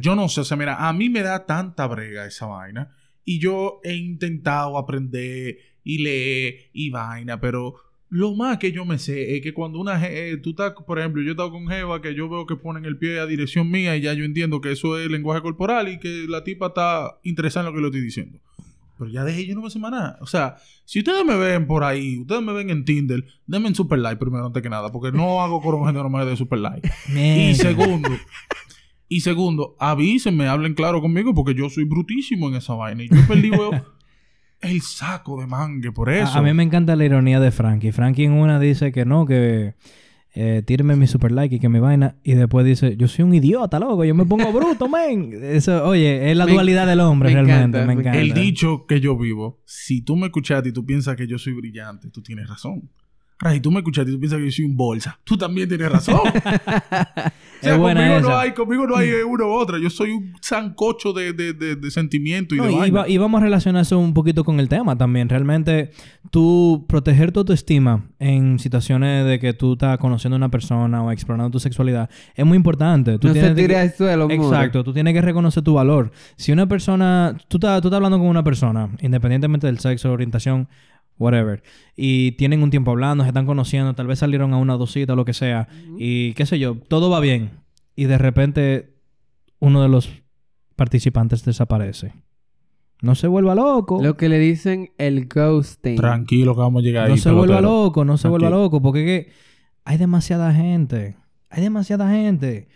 yo 0.00 0.16
no 0.16 0.28
sé, 0.28 0.40
o 0.40 0.44
sea, 0.44 0.56
mira, 0.56 0.88
a 0.88 0.92
mí 0.92 1.08
me 1.08 1.22
da 1.22 1.46
tanta 1.46 1.86
brega 1.86 2.26
esa 2.26 2.46
vaina 2.46 2.90
y 3.24 3.38
yo 3.38 3.78
he 3.84 3.94
intentado 3.94 4.76
aprender 4.76 5.56
y 5.84 5.98
leer 5.98 6.70
y 6.72 6.90
vaina, 6.90 7.40
pero 7.40 7.91
lo 8.12 8.34
más 8.34 8.58
que 8.58 8.72
yo 8.72 8.84
me 8.84 8.98
sé 8.98 9.36
es 9.36 9.42
que 9.42 9.54
cuando 9.54 9.80
una 9.80 9.98
eh, 10.06 10.36
tú 10.36 10.50
estás, 10.50 10.74
por 10.86 10.98
ejemplo, 10.98 11.22
yo 11.22 11.28
he 11.28 11.30
estado 11.30 11.50
con 11.50 11.66
Jeva 11.66 12.02
que 12.02 12.14
yo 12.14 12.28
veo 12.28 12.44
que 12.44 12.56
ponen 12.56 12.84
el 12.84 12.98
pie 12.98 13.18
a 13.18 13.24
dirección 13.24 13.70
mía 13.70 13.96
y 13.96 14.02
ya 14.02 14.12
yo 14.12 14.22
entiendo 14.24 14.60
que 14.60 14.70
eso 14.70 14.98
es 14.98 15.10
lenguaje 15.10 15.40
corporal 15.40 15.88
y 15.88 15.98
que 15.98 16.26
la 16.28 16.44
tipa 16.44 16.66
está 16.66 17.18
interesada 17.22 17.66
en 17.66 17.72
lo 17.72 17.74
que 17.74 17.80
le 17.80 17.86
estoy 17.86 18.02
diciendo. 18.02 18.38
Pero 18.98 19.10
ya 19.10 19.24
de 19.24 19.46
yo 19.46 19.54
no 19.54 19.62
me 19.62 19.70
sé 19.70 19.78
más 19.78 19.92
nada. 19.92 20.18
O 20.20 20.26
sea, 20.26 20.56
si 20.84 20.98
ustedes 20.98 21.24
me 21.24 21.36
ven 21.36 21.66
por 21.66 21.84
ahí, 21.84 22.18
ustedes 22.18 22.42
me 22.42 22.52
ven 22.52 22.68
en 22.68 22.84
Tinder, 22.84 23.24
denme 23.46 23.68
en 23.68 23.74
super 23.74 23.98
like 23.98 24.18
primero 24.18 24.44
antes 24.44 24.62
que 24.62 24.68
nada, 24.68 24.92
porque 24.92 25.10
no 25.10 25.40
hago 25.42 25.62
coro 25.62 25.78
con 25.78 25.86
gente 25.86 26.02
normal 26.02 26.28
de 26.28 26.36
super 26.36 26.58
like. 26.58 26.86
Y 27.16 27.54
segundo, 27.54 28.10
y 29.08 29.20
segundo, 29.22 29.74
avísenme, 29.78 30.48
hablen 30.48 30.74
claro 30.74 31.00
conmigo 31.00 31.32
porque 31.32 31.54
yo 31.54 31.70
soy 31.70 31.84
brutísimo 31.84 32.50
en 32.50 32.56
esa 32.56 32.74
vaina. 32.74 33.04
Y 33.04 33.08
yo 33.08 33.26
perdí 33.26 33.50
el 34.62 34.80
saco 34.82 35.40
de 35.40 35.46
mangue 35.46 35.92
por 35.92 36.08
eso. 36.10 36.32
A, 36.34 36.38
a 36.38 36.42
mí 36.42 36.52
me 36.54 36.62
encanta 36.62 36.96
la 36.96 37.04
ironía 37.04 37.40
de 37.40 37.50
Frankie. 37.50 37.92
Frankie 37.92 38.24
en 38.24 38.32
una 38.32 38.58
dice 38.60 38.92
que 38.92 39.04
no, 39.04 39.26
que 39.26 39.74
eh, 40.34 40.62
tíreme 40.64 40.96
mi 40.96 41.06
super 41.06 41.30
like 41.30 41.56
y 41.56 41.58
que 41.60 41.68
me 41.68 41.78
vaina. 41.80 42.16
Y 42.22 42.32
después 42.34 42.64
dice, 42.64 42.96
yo 42.96 43.06
soy 43.08 43.24
un 43.24 43.34
idiota, 43.34 43.78
loco, 43.78 44.04
yo 44.04 44.14
me 44.14 44.24
pongo 44.24 44.50
bruto, 44.52 44.88
men. 44.88 45.30
Eso, 45.42 45.84
oye, 45.86 46.30
es 46.30 46.36
la 46.36 46.46
Me- 46.46 46.52
dualidad 46.52 46.86
del 46.86 47.00
hombre 47.00 47.28
me 47.28 47.34
realmente, 47.42 47.78
encanta, 47.78 47.80
me 47.86 47.94
me 47.96 48.00
encanta. 48.00 48.18
El 48.20 48.32
dicho 48.32 48.86
que 48.86 49.00
yo 49.00 49.16
vivo, 49.18 49.60
si 49.66 50.00
tú 50.02 50.16
me 50.16 50.26
escuchaste 50.26 50.70
y 50.70 50.72
tú 50.72 50.86
piensas 50.86 51.16
que 51.16 51.26
yo 51.26 51.38
soy 51.38 51.52
brillante, 51.52 52.08
tú 52.10 52.22
tienes 52.22 52.48
razón. 52.48 52.88
Ahora, 53.44 53.54
si 53.54 53.60
tú 53.60 53.72
me 53.72 53.80
escuchaste 53.80 54.10
y 54.10 54.14
tú 54.14 54.20
piensas 54.20 54.38
que 54.38 54.44
yo 54.44 54.52
soy 54.52 54.64
un 54.66 54.76
bolsa, 54.76 55.18
tú 55.24 55.36
también 55.36 55.68
tienes 55.68 55.90
razón. 55.90 56.14
o 56.24 56.30
sea, 56.30 57.32
Es 57.60 57.76
buena 57.78 58.00
conmigo, 58.02 58.18
esa. 58.20 58.28
no 58.28 58.38
hay, 58.38 58.52
conmigo 58.52 58.86
no 58.86 58.96
hay 58.96 59.10
uno 59.26 59.46
u 59.48 59.50
otra. 59.52 59.78
Yo 59.78 59.90
soy 59.90 60.12
un 60.12 60.32
sancocho 60.40 61.12
de, 61.12 61.32
de, 61.32 61.52
de, 61.52 61.74
de 61.76 61.90
sentimiento 61.90 62.54
y 62.54 62.58
No, 62.58 62.64
de 62.66 62.72
y, 62.72 62.76
vaina. 62.76 63.00
va- 63.00 63.08
y 63.08 63.18
vamos 63.18 63.40
a 63.40 63.44
relacionar 63.44 63.82
eso 63.82 63.98
un 63.98 64.14
poquito 64.14 64.44
con 64.44 64.60
el 64.60 64.68
tema 64.68 64.96
también. 64.96 65.28
Realmente, 65.28 65.90
tú 66.30 66.84
proteger 66.88 67.32
tu 67.32 67.40
autoestima 67.40 68.04
en 68.18 68.58
situaciones 68.58 69.26
de 69.26 69.38
que 69.40 69.52
tú 69.54 69.72
estás 69.72 69.98
conociendo 69.98 70.36
a 70.36 70.38
una 70.38 70.50
persona 70.50 71.02
o 71.02 71.10
explorando 71.10 71.50
tu 71.50 71.58
sexualidad 71.58 72.08
es 72.34 72.46
muy 72.46 72.56
importante. 72.56 73.18
Tú 73.18 73.26
no 73.28 73.34
se 73.34 73.40
tienes 73.40 73.56
tire 73.56 73.74
que- 73.74 73.80
al 73.80 73.92
suelo, 73.92 74.28
more. 74.28 74.36
Exacto, 74.36 74.84
tú 74.84 74.92
tienes 74.92 75.14
que 75.14 75.20
reconocer 75.20 75.62
tu 75.62 75.74
valor. 75.74 76.12
Si 76.36 76.52
una 76.52 76.66
persona, 76.68 77.36
tú 77.48 77.56
estás, 77.56 77.80
tú 77.82 77.88
estás 77.88 77.96
hablando 77.96 78.18
con 78.18 78.28
una 78.28 78.44
persona, 78.44 78.88
independientemente 79.00 79.66
del 79.66 79.78
sexo, 79.80 80.12
orientación, 80.12 80.68
whatever, 81.18 81.62
y 81.96 82.32
tienen 82.32 82.62
un 82.62 82.70
tiempo 82.70 82.90
hablando, 82.90 83.24
se 83.24 83.28
están 83.28 83.46
conociendo, 83.46 83.94
tal 83.94 84.06
vez 84.06 84.18
salieron 84.18 84.52
a 84.52 84.56
una 84.56 84.76
dosita 84.76 85.12
o 85.12 85.16
lo 85.16 85.24
que 85.24 85.34
sea, 85.34 85.68
y 85.98 86.32
qué 86.34 86.46
sé 86.46 86.58
yo, 86.58 86.76
todo 86.76 87.10
va 87.10 87.20
bien, 87.20 87.50
y 87.96 88.04
de 88.04 88.18
repente 88.18 88.94
uno 89.58 89.82
de 89.82 89.88
los 89.88 90.10
participantes 90.76 91.44
desaparece. 91.44 92.12
No 93.02 93.16
se 93.16 93.26
vuelva 93.26 93.56
loco. 93.56 94.00
Lo 94.00 94.16
que 94.16 94.28
le 94.28 94.38
dicen 94.38 94.92
el 94.96 95.26
ghosting. 95.26 95.96
Tranquilo 95.96 96.54
que 96.54 96.60
vamos 96.60 96.82
a 96.82 96.84
llegar 96.84 97.06
ahí. 97.06 97.10
No 97.10 97.16
se 97.16 97.32
vuelva 97.32 97.60
loco, 97.60 98.04
no 98.04 98.16
se 98.16 98.28
vuelva 98.28 98.48
loco, 98.48 98.80
porque 98.80 99.00
es 99.00 99.06
que 99.06 99.32
hay 99.84 99.98
demasiada 99.98 100.54
gente. 100.54 101.16
Hay 101.50 101.62
demasiada 101.62 102.08
gente. 102.10 102.68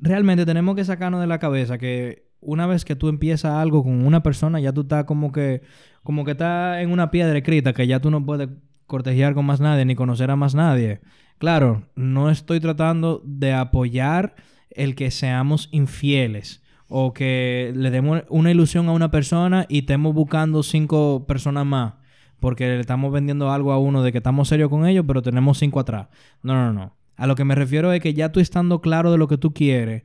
Realmente 0.00 0.44
tenemos 0.44 0.74
que 0.74 0.84
sacarnos 0.84 1.20
de 1.20 1.28
la 1.28 1.38
cabeza 1.38 1.78
que 1.78 2.28
una 2.40 2.66
vez 2.66 2.84
que 2.84 2.96
tú 2.96 3.08
empiezas 3.08 3.52
algo 3.52 3.82
con 3.82 4.04
una 4.04 4.22
persona, 4.22 4.60
ya 4.60 4.72
tú 4.72 4.82
estás 4.82 5.04
como 5.04 5.30
que, 5.30 5.62
como 6.08 6.24
que 6.24 6.30
estás 6.30 6.80
en 6.80 6.90
una 6.90 7.10
piedra 7.10 7.36
escrita 7.36 7.74
que 7.74 7.86
ya 7.86 8.00
tú 8.00 8.10
no 8.10 8.24
puedes 8.24 8.48
cortejear 8.86 9.34
con 9.34 9.44
más 9.44 9.60
nadie 9.60 9.84
ni 9.84 9.94
conocer 9.94 10.30
a 10.30 10.36
más 10.36 10.54
nadie. 10.54 11.02
Claro, 11.36 11.82
no 11.96 12.30
estoy 12.30 12.60
tratando 12.60 13.20
de 13.26 13.52
apoyar 13.52 14.34
el 14.70 14.94
que 14.94 15.10
seamos 15.10 15.68
infieles 15.70 16.62
o 16.88 17.12
que 17.12 17.74
le 17.76 17.90
demos 17.90 18.22
una 18.30 18.50
ilusión 18.50 18.88
a 18.88 18.92
una 18.92 19.10
persona 19.10 19.66
y 19.68 19.80
estemos 19.80 20.14
buscando 20.14 20.62
cinco 20.62 21.26
personas 21.28 21.66
más 21.66 21.92
porque 22.40 22.66
le 22.68 22.80
estamos 22.80 23.12
vendiendo 23.12 23.52
algo 23.52 23.70
a 23.72 23.78
uno 23.78 24.02
de 24.02 24.10
que 24.10 24.16
estamos 24.16 24.48
serios 24.48 24.70
con 24.70 24.86
ellos, 24.86 25.04
pero 25.06 25.20
tenemos 25.20 25.58
cinco 25.58 25.78
atrás. 25.78 26.08
No, 26.42 26.54
no, 26.54 26.72
no. 26.72 26.96
A 27.18 27.26
lo 27.26 27.34
que 27.34 27.44
me 27.44 27.54
refiero 27.54 27.92
es 27.92 28.00
que 28.00 28.14
ya 28.14 28.32
tú 28.32 28.40
estando 28.40 28.80
claro 28.80 29.12
de 29.12 29.18
lo 29.18 29.28
que 29.28 29.36
tú 29.36 29.52
quieres 29.52 30.04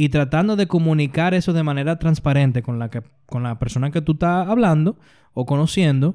y 0.00 0.10
tratando 0.10 0.54
de 0.54 0.68
comunicar 0.68 1.34
eso 1.34 1.52
de 1.52 1.64
manera 1.64 1.98
transparente 1.98 2.62
con 2.62 2.78
la, 2.78 2.88
que, 2.88 3.02
con 3.26 3.42
la 3.42 3.58
persona 3.58 3.90
que 3.90 4.00
tú 4.00 4.12
estás 4.12 4.46
hablando 4.48 4.96
o 5.34 5.44
conociendo, 5.44 6.14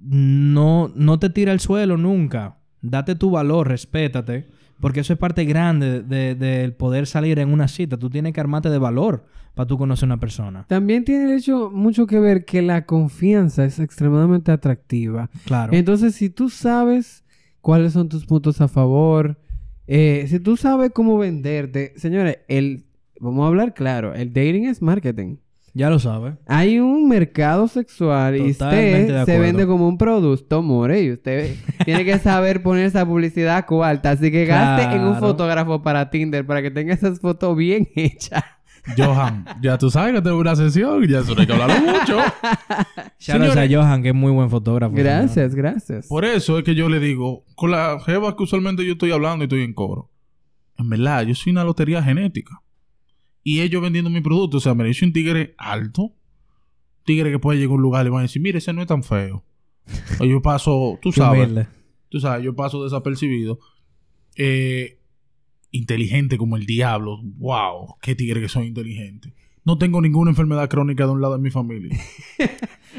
no, 0.00 0.90
no 0.94 1.18
te 1.18 1.30
tira 1.30 1.52
al 1.52 1.60
suelo 1.60 1.96
nunca. 1.96 2.56
Date 2.80 3.16
tu 3.16 3.30
valor, 3.30 3.68
respétate, 3.68 4.48
porque 4.80 5.00
eso 5.00 5.12
es 5.12 5.18
parte 5.18 5.44
grande 5.44 6.02
de- 6.02 6.34
del 6.34 6.72
poder 6.72 7.06
salir 7.06 7.38
en 7.38 7.52
una 7.52 7.68
cita. 7.68 7.96
Tú 7.96 8.08
tienes 8.08 8.32
que 8.32 8.40
armarte 8.40 8.70
de 8.70 8.78
valor 8.78 9.26
para 9.54 9.66
tú 9.66 9.76
conocer 9.76 10.04
a 10.06 10.14
una 10.14 10.20
persona. 10.20 10.64
También 10.68 11.04
tiene 11.04 11.24
el 11.24 11.38
hecho 11.38 11.70
mucho 11.70 12.06
que 12.06 12.20
ver 12.20 12.44
que 12.44 12.62
la 12.62 12.86
confianza 12.86 13.64
es 13.64 13.80
extremadamente 13.80 14.52
atractiva. 14.52 15.28
Claro. 15.44 15.72
Entonces, 15.74 16.14
si 16.14 16.30
tú 16.30 16.48
sabes 16.48 17.24
cuáles 17.60 17.92
son 17.92 18.08
tus 18.08 18.24
puntos 18.24 18.60
a 18.60 18.68
favor, 18.68 19.36
eh, 19.88 20.26
si 20.28 20.38
tú 20.38 20.56
sabes 20.56 20.90
cómo 20.92 21.16
venderte, 21.18 21.94
señores, 21.96 22.38
el, 22.46 22.84
vamos 23.20 23.44
a 23.44 23.48
hablar 23.48 23.72
claro, 23.74 24.14
el 24.14 24.32
dating 24.32 24.66
es 24.66 24.82
marketing. 24.82 25.36
ya 25.72 25.88
lo 25.90 25.98
sabes. 25.98 26.34
Hay 26.46 26.78
un 26.78 27.08
mercado 27.08 27.68
sexual 27.68 28.36
y 28.36 28.52
Totalmente 28.52 29.12
usted 29.12 29.24
se 29.24 29.38
vende 29.38 29.66
como 29.66 29.88
un 29.88 29.96
producto, 29.96 30.60
more, 30.62 31.00
y 31.02 31.12
usted 31.12 31.54
tiene 31.84 32.04
que 32.04 32.18
saber 32.18 32.62
poner 32.62 32.84
esa 32.86 33.06
publicidad 33.06 33.64
cuarta. 33.64 34.10
Así 34.10 34.30
que 34.30 34.44
gaste 34.44 34.94
en 34.94 35.02
un 35.04 35.16
fotógrafo 35.16 35.82
para 35.82 36.10
Tinder 36.10 36.44
para 36.44 36.60
que 36.62 36.70
tenga 36.70 36.92
esas 36.92 37.20
fotos 37.20 37.56
bien 37.56 37.88
hechas. 37.94 38.44
Johan, 38.96 39.44
ya 39.60 39.78
tú 39.78 39.90
sabes 39.90 40.14
que 40.14 40.22
tengo 40.22 40.38
una 40.38 40.56
sesión, 40.56 41.06
ya 41.06 41.20
eso 41.20 41.34
no 41.34 41.40
hay 41.40 41.46
que 41.46 41.52
hablarlo 41.52 41.80
mucho. 41.80 42.16
Shout 43.18 43.40
out 43.40 43.50
a 43.50 43.54
Señores, 43.54 43.74
Johan, 43.74 44.02
que 44.02 44.08
es 44.10 44.14
muy 44.14 44.32
buen 44.32 44.50
fotógrafo. 44.50 44.94
Gracias, 44.94 45.54
gracias. 45.54 46.06
Por 46.06 46.24
eso 46.24 46.58
es 46.58 46.64
que 46.64 46.74
yo 46.74 46.88
le 46.88 47.00
digo, 47.00 47.44
con 47.54 47.70
la 47.70 47.98
jeva 48.04 48.36
que 48.36 48.42
usualmente 48.42 48.84
yo 48.84 48.92
estoy 48.92 49.12
hablando 49.12 49.44
y 49.44 49.46
estoy 49.46 49.62
en 49.62 49.74
coro. 49.74 50.10
En 50.78 50.88
verdad, 50.88 51.22
yo 51.24 51.34
soy 51.34 51.52
una 51.52 51.64
lotería 51.64 52.02
genética. 52.02 52.62
Y 53.42 53.60
ellos 53.60 53.82
vendiendo 53.82 54.10
mi 54.10 54.20
producto. 54.20 54.58
O 54.58 54.60
sea, 54.60 54.74
yo 54.74 54.94
soy 54.94 55.08
un 55.08 55.12
tigre 55.12 55.54
alto. 55.58 56.14
Tigre 57.04 57.30
que 57.30 57.38
puede 57.38 57.58
llegar 57.58 57.72
a 57.72 57.74
un 57.76 57.82
lugar 57.82 58.06
y 58.06 58.10
van 58.10 58.20
a 58.20 58.22
decir, 58.22 58.40
mire, 58.42 58.58
ese 58.58 58.72
no 58.72 58.82
es 58.82 58.86
tan 58.88 59.02
feo. 59.02 59.44
o 60.20 60.24
yo 60.24 60.42
paso, 60.42 60.98
tú 61.02 61.12
sabes. 61.12 61.66
Tú 62.10 62.20
sabes, 62.20 62.44
yo 62.44 62.54
paso 62.54 62.84
desapercibido. 62.84 63.58
Eh, 64.36 64.97
inteligente 65.70 66.36
como 66.38 66.56
el 66.56 66.66
diablo. 66.66 67.18
Wow, 67.38 67.96
qué 68.02 68.14
tigre 68.14 68.40
que 68.40 68.48
soy 68.48 68.66
inteligente. 68.66 69.32
No 69.64 69.76
tengo 69.76 70.00
ninguna 70.00 70.30
enfermedad 70.30 70.68
crónica 70.70 71.04
de 71.04 71.12
un 71.12 71.20
lado 71.20 71.36
de 71.36 71.42
mi 71.42 71.50
familia. 71.50 71.94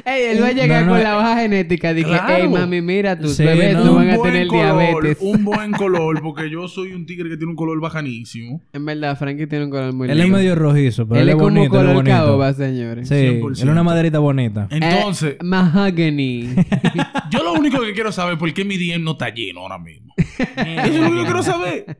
Ey, 0.05 0.37
él 0.37 0.41
va 0.41 0.47
a 0.47 0.51
llegar 0.51 0.81
No, 0.85 0.85
no, 0.85 0.91
con 0.93 0.99
eh, 1.01 1.03
la 1.03 1.17
hoja 1.17 1.41
genética. 1.41 1.93
Dije, 1.95 2.07
claro. 2.09 2.27
hey, 2.37 2.47
mami, 2.47 2.79
mira, 2.81 3.17
tus 3.19 3.33
Sí, 3.35 3.43
bebés 3.43 3.73
no. 3.73 3.85
no 3.85 3.95
van 3.95 4.05
un 4.07 4.11
a 4.13 4.17
buen 4.17 4.31
tener 4.31 4.47
color, 4.47 4.75
diabetes. 5.03 5.17
un 5.19 5.43
buen 5.43 5.71
color, 5.83 6.21
porque 6.21 6.47
yo 6.49 6.67
soy 6.67 6.93
un 6.93 7.07
tigre 7.07 7.27
que 7.27 7.37
tiene 7.37 7.49
un 7.49 7.55
color 7.55 7.81
bajanísimo. 7.81 8.61
En 8.71 8.85
verdad, 8.85 9.17
Frankie 9.17 9.47
tiene 9.47 9.65
un 9.65 9.71
color 9.71 9.93
muy 9.93 10.05
Él 10.09 10.17
es 10.19 10.23
lindo. 10.25 10.37
medio 10.37 10.53
rojizo, 10.55 11.07
pero 11.07 11.19
Él 11.19 11.23
él, 11.23 11.29
es 11.29 11.35
es 11.35 11.41
como 11.41 11.55
bonito, 11.55 11.61
él 11.63 11.65
es 11.65 11.87
color 11.87 11.95
bonito. 11.95 12.15
caoba, 12.15 12.53
señores. 12.53 13.07
Sí, 13.09 13.15
él 13.15 13.41
100%. 13.41 13.51
es 13.53 13.63
una 13.63 13.83
maderita 13.83 14.19
bonita. 14.19 14.67
Entonces, 14.69 15.33
Eh, 15.33 15.43
mahogany. 15.43 16.49
yo 17.31 17.43
lo 17.43 17.53
único 17.53 17.81
que 17.81 17.93
quiero 17.93 18.11
saber 18.11 18.33
es 18.33 18.39
por 18.39 18.53
qué 18.53 18.63
mi 18.63 18.77
DM 18.77 19.03
no 19.03 19.11
está 19.13 19.33
lleno 19.33 19.61
ahora 19.61 19.79
mismo. 19.79 20.13
Eso 20.17 20.37
es 20.57 20.99
lo 20.99 21.09
que 21.09 21.15
yo 21.15 21.23
quiero 21.23 21.43
saber. 21.43 21.97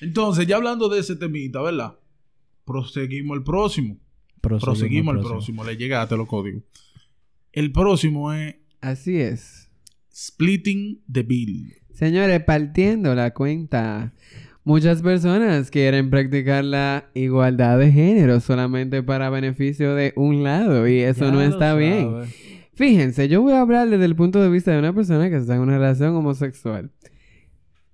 Entonces, 0.00 0.46
ya 0.46 0.56
hablando 0.56 0.88
de 0.88 1.00
ese 1.00 1.16
temita, 1.16 1.62
¿verdad? 1.62 1.98
Proseguimos 2.64 3.36
el 3.36 3.44
próximo. 3.44 3.98
Proseguimos 4.40 5.16
el 5.16 5.22
próximo. 5.22 5.64
Le 5.64 5.76
llegaste 5.76 6.16
los 6.16 6.28
códigos. 6.28 6.62
El 7.52 7.72
próximo 7.72 8.32
es 8.32 8.56
Así 8.80 9.20
es. 9.20 9.70
Splitting 10.14 11.02
the 11.10 11.22
Bill. 11.22 11.74
Señores, 11.92 12.42
partiendo 12.44 13.14
la 13.14 13.32
cuenta. 13.32 14.12
Muchas 14.64 15.02
personas 15.02 15.70
quieren 15.70 16.10
practicar 16.10 16.64
la 16.64 17.10
igualdad 17.14 17.78
de 17.78 17.92
género 17.92 18.40
solamente 18.40 19.02
para 19.02 19.30
beneficio 19.30 19.94
de 19.94 20.12
un 20.16 20.42
lado 20.42 20.88
y 20.88 21.00
eso 21.00 21.26
Ya 21.26 21.30
no 21.32 21.42
está 21.42 21.74
bien. 21.74 22.24
Fíjense, 22.74 23.28
yo 23.28 23.42
voy 23.42 23.54
a 23.54 23.60
hablar 23.60 23.88
desde 23.88 24.04
el 24.04 24.16
punto 24.16 24.42
de 24.42 24.50
vista 24.50 24.72
de 24.72 24.78
una 24.78 24.92
persona 24.92 25.30
que 25.30 25.36
está 25.36 25.54
en 25.54 25.62
una 25.62 25.78
relación 25.78 26.14
homosexual. 26.14 26.90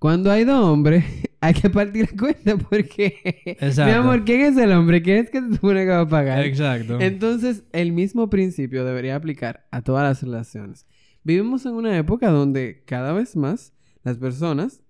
Cuando 0.03 0.29
hay 0.33 0.43
dos 0.43 0.61
hombres, 0.65 1.05
hay 1.39 1.53
que 1.53 1.69
partir 1.69 2.09
la 2.11 2.17
cuenta 2.17 2.57
porque... 2.57 3.21
Exacto. 3.61 3.85
Mi 3.85 3.91
amor, 3.91 4.25
¿quién 4.25 4.41
es 4.41 4.57
el 4.57 4.73
hombre? 4.73 5.01
¿Quién 5.01 5.19
es 5.19 5.29
que 5.29 5.39
se 5.39 5.53
supone 5.53 5.85
que 5.85 5.91
va 5.91 6.01
a 6.01 6.09
pagar? 6.09 6.43
Exacto. 6.43 6.99
Entonces, 6.99 7.63
el 7.71 7.93
mismo 7.93 8.29
principio 8.29 8.83
debería 8.83 9.15
aplicar 9.15 9.65
a 9.71 9.81
todas 9.81 10.03
las 10.03 10.21
relaciones. 10.21 10.85
Vivimos 11.23 11.65
en 11.65 11.75
una 11.75 11.97
época 11.97 12.31
donde 12.31 12.83
cada 12.85 13.13
vez 13.13 13.37
más 13.37 13.71
las 14.03 14.17
personas, 14.17 14.83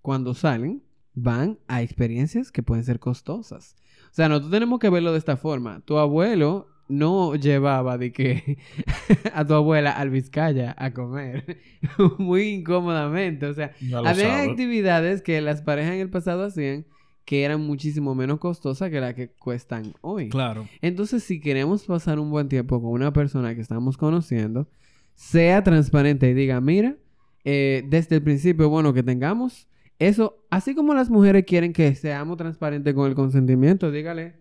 cuando 0.00 0.32
salen, 0.32 0.84
van 1.12 1.58
a 1.66 1.82
experiencias 1.82 2.52
que 2.52 2.62
pueden 2.62 2.84
ser 2.84 3.00
costosas. 3.00 3.74
O 4.12 4.14
sea, 4.14 4.28
nosotros 4.28 4.52
tenemos 4.52 4.78
que 4.78 4.90
verlo 4.90 5.10
de 5.10 5.18
esta 5.18 5.36
forma. 5.36 5.80
Tu 5.80 5.98
abuelo 5.98 6.68
no 6.88 7.34
llevaba 7.34 7.98
de 7.98 8.12
que 8.12 8.58
a 9.34 9.44
tu 9.44 9.54
abuela 9.54 9.92
al 9.92 10.10
Vizcaya 10.10 10.74
a 10.78 10.92
comer 10.92 11.58
muy 12.18 12.48
incómodamente. 12.48 13.46
O 13.46 13.54
sea, 13.54 13.72
había 14.04 14.42
actividades 14.42 15.22
que 15.22 15.40
las 15.40 15.62
parejas 15.62 15.94
en 15.94 16.00
el 16.00 16.10
pasado 16.10 16.44
hacían 16.44 16.86
que 17.24 17.42
eran 17.42 17.60
muchísimo 17.60 18.14
menos 18.14 18.38
costosas 18.38 18.88
que 18.88 19.00
las 19.00 19.14
que 19.14 19.30
cuestan 19.30 19.94
hoy. 20.00 20.28
Claro. 20.28 20.68
Entonces, 20.80 21.24
si 21.24 21.40
queremos 21.40 21.84
pasar 21.84 22.20
un 22.20 22.30
buen 22.30 22.48
tiempo 22.48 22.80
con 22.80 22.92
una 22.92 23.12
persona 23.12 23.54
que 23.54 23.60
estamos 23.60 23.96
conociendo, 23.96 24.68
sea 25.14 25.64
transparente 25.64 26.30
y 26.30 26.34
diga, 26.34 26.60
mira, 26.60 26.96
eh, 27.44 27.82
desde 27.88 28.16
el 28.16 28.22
principio, 28.22 28.68
bueno, 28.70 28.94
que 28.94 29.02
tengamos 29.02 29.66
eso, 29.98 30.44
así 30.50 30.74
como 30.74 30.94
las 30.94 31.10
mujeres 31.10 31.44
quieren 31.46 31.72
que 31.72 31.94
seamos 31.94 32.36
transparentes 32.36 32.94
con 32.94 33.08
el 33.08 33.14
consentimiento, 33.14 33.90
dígale, 33.90 34.34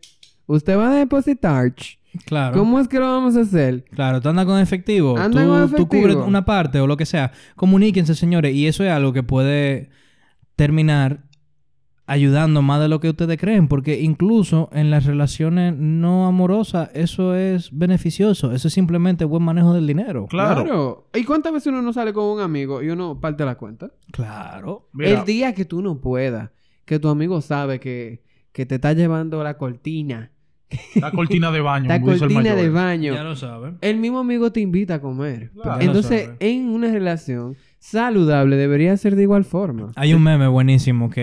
usted 0.46 0.78
va 0.78 0.92
a 0.92 0.96
depositar, 0.96 1.74
Claro. 2.26 2.58
¿cómo 2.58 2.80
es 2.80 2.88
que 2.88 3.00
lo 3.00 3.06
vamos 3.12 3.36
a 3.36 3.42
hacer? 3.42 3.86
Claro, 3.92 4.22
tú 4.22 4.30
andas 4.30 4.46
con 4.46 4.60
efectivo. 4.60 5.18
Anda 5.18 5.42
tú, 5.44 5.48
con 5.50 5.60
tú 5.60 5.76
efectivo. 5.76 6.02
cubres 6.02 6.16
una 6.16 6.46
parte 6.46 6.80
o 6.80 6.88
lo 6.88 6.98
que 6.98 7.06
sea. 7.06 7.32
Comuníquense, 7.56 8.16
señores. 8.16 8.54
Y 8.56 8.68
eso 8.68 8.84
es 8.84 8.92
algo 8.92 9.14
que 9.14 9.24
puede 9.24 9.90
terminar 10.56 11.26
ayudando 12.08 12.62
más 12.62 12.80
de 12.82 12.88
lo 12.88 13.00
que 13.00 13.10
ustedes 13.10 13.38
creen, 13.40 13.68
porque 13.68 14.00
incluso 14.02 14.70
en 14.72 14.92
las 14.92 15.06
relaciones 15.06 15.76
no 15.76 16.28
amorosas 16.28 16.90
eso 16.94 17.34
es 17.34 17.76
beneficioso, 17.76 18.52
eso 18.52 18.68
es 18.68 18.74
simplemente 18.74 19.26
buen 19.26 19.44
manejo 19.44 19.74
del 19.74 19.88
dinero. 19.88 20.28
Claro. 20.28 21.08
¿Y 21.14 21.24
cuántas 21.24 21.52
veces 21.52 21.68
uno 21.68 21.82
no 21.82 21.94
sale 21.94 22.14
con 22.14 22.26
un 22.26 22.42
amigo 22.42 22.84
y 22.84 22.90
uno 22.90 23.20
parte 23.20 23.44
la 23.44 23.56
cuenta? 23.56 23.92
Claro. 24.12 24.88
Mira, 24.94 25.20
El 25.20 25.26
día 25.26 25.54
que 25.54 25.66
tú 25.66 25.82
no 25.82 26.00
puedas, 26.00 26.52
que 26.86 27.00
tu 27.00 27.10
amigo 27.10 27.42
sabe 27.42 27.80
que, 27.80 28.24
que 28.52 28.66
te 28.68 28.76
está 28.76 28.94
llevando 28.94 29.44
la 29.44 29.58
cortina, 29.58 30.32
la 30.96 31.12
cortina 31.12 31.52
de 31.52 31.62
baño. 31.62 31.88
la 31.90 32.02
cortina 32.02 32.56
de 32.56 32.70
baño, 32.70 33.14
Ya 33.14 33.24
lo 33.24 33.36
saben. 33.36 33.78
el 33.82 33.98
mismo 33.98 34.20
amigo 34.20 34.52
te 34.52 34.60
invita 34.62 34.96
a 34.96 35.02
comer. 35.02 35.52
Claro. 35.62 35.82
Entonces, 35.82 36.30
en 36.40 36.70
una 36.70 36.92
relación 36.92 37.56
saludable 37.80 38.56
debería 38.56 38.96
ser 38.98 39.16
de 39.16 39.24
igual 39.24 39.46
forma. 39.46 39.92
Hay 39.96 40.14
un 40.14 40.24
meme 40.24 40.48
buenísimo 40.48 41.10
que 41.10 41.22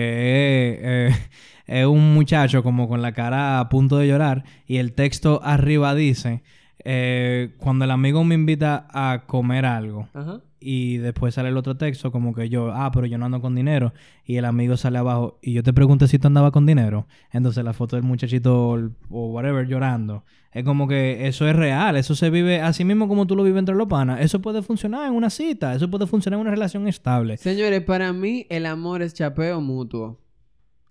es, 0.71 0.79
eh, 0.81 1.19
es 1.67 1.85
un 1.85 2.13
muchacho 2.13 2.63
como 2.63 2.87
con 2.87 3.01
la 3.01 3.11
cara 3.11 3.59
a 3.59 3.69
punto 3.69 3.97
de 3.97 4.07
llorar 4.07 4.43
y 4.65 4.77
el 4.77 4.93
texto 4.93 5.41
arriba 5.43 5.93
dice, 5.95 6.43
eh, 6.85 7.53
cuando 7.57 7.85
el 7.85 7.91
amigo 7.91 8.23
me 8.23 8.35
invita 8.35 8.87
a 8.89 9.23
comer 9.25 9.65
algo 9.65 10.09
Ajá. 10.13 10.41
y 10.59 10.97
después 10.97 11.33
sale 11.33 11.49
el 11.49 11.57
otro 11.57 11.77
texto 11.77 12.11
como 12.11 12.33
que 12.33 12.49
yo, 12.49 12.71
ah, 12.73 12.91
pero 12.91 13.05
yo 13.05 13.17
no 13.17 13.25
ando 13.25 13.41
con 13.41 13.55
dinero 13.55 13.93
y 14.25 14.35
el 14.37 14.45
amigo 14.45 14.75
sale 14.75 14.97
abajo 14.97 15.39
y 15.41 15.53
yo 15.53 15.63
te 15.63 15.73
pregunté 15.73 16.07
si 16.07 16.19
tú 16.19 16.27
andabas 16.27 16.51
con 16.51 16.65
dinero. 16.65 17.07
Entonces 17.31 17.63
la 17.63 17.73
foto 17.73 17.95
del 17.95 18.03
muchachito 18.03 18.91
o 19.09 19.27
whatever 19.27 19.67
llorando. 19.67 20.23
Es 20.51 20.63
como 20.63 20.87
que 20.87 21.27
eso 21.27 21.47
es 21.47 21.55
real, 21.55 21.95
eso 21.95 22.15
se 22.15 22.29
vive 22.29 22.61
así 22.61 22.85
mismo 22.85 23.07
como 23.07 23.25
tú 23.25 23.35
lo 23.35 23.43
vives 23.43 23.59
entre 23.59 23.75
los 23.75 23.87
panas. 23.87 24.21
Eso 24.21 24.39
puede 24.41 24.61
funcionar 24.61 25.07
en 25.07 25.13
una 25.13 25.29
cita, 25.29 25.73
eso 25.73 25.89
puede 25.89 26.05
funcionar 26.05 26.37
en 26.37 26.41
una 26.41 26.51
relación 26.51 26.87
estable. 26.87 27.37
Señores, 27.37 27.81
para 27.81 28.13
mí 28.13 28.45
el 28.49 28.67
amor 28.67 29.01
es 29.01 29.13
chapeo 29.13 29.61
mutuo. 29.61 30.19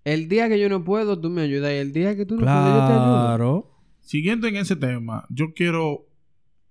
El 0.04 0.28
día 0.28 0.48
que 0.48 0.58
yo 0.58 0.68
no 0.68 0.82
puedo, 0.82 1.20
tú 1.20 1.30
me 1.30 1.42
ayudas. 1.42 1.70
Y 1.72 1.76
el 1.76 1.92
día 1.92 2.16
que 2.16 2.26
tú 2.26 2.34
no 2.34 2.40
puedes, 2.40 2.74
yo 2.74 2.86
te 2.86 2.92
ayudo. 2.92 3.24
Claro. 3.26 3.71
Siguiendo 4.02 4.46
en 4.46 4.56
ese 4.56 4.76
tema, 4.76 5.26
yo 5.30 5.54
quiero 5.54 6.06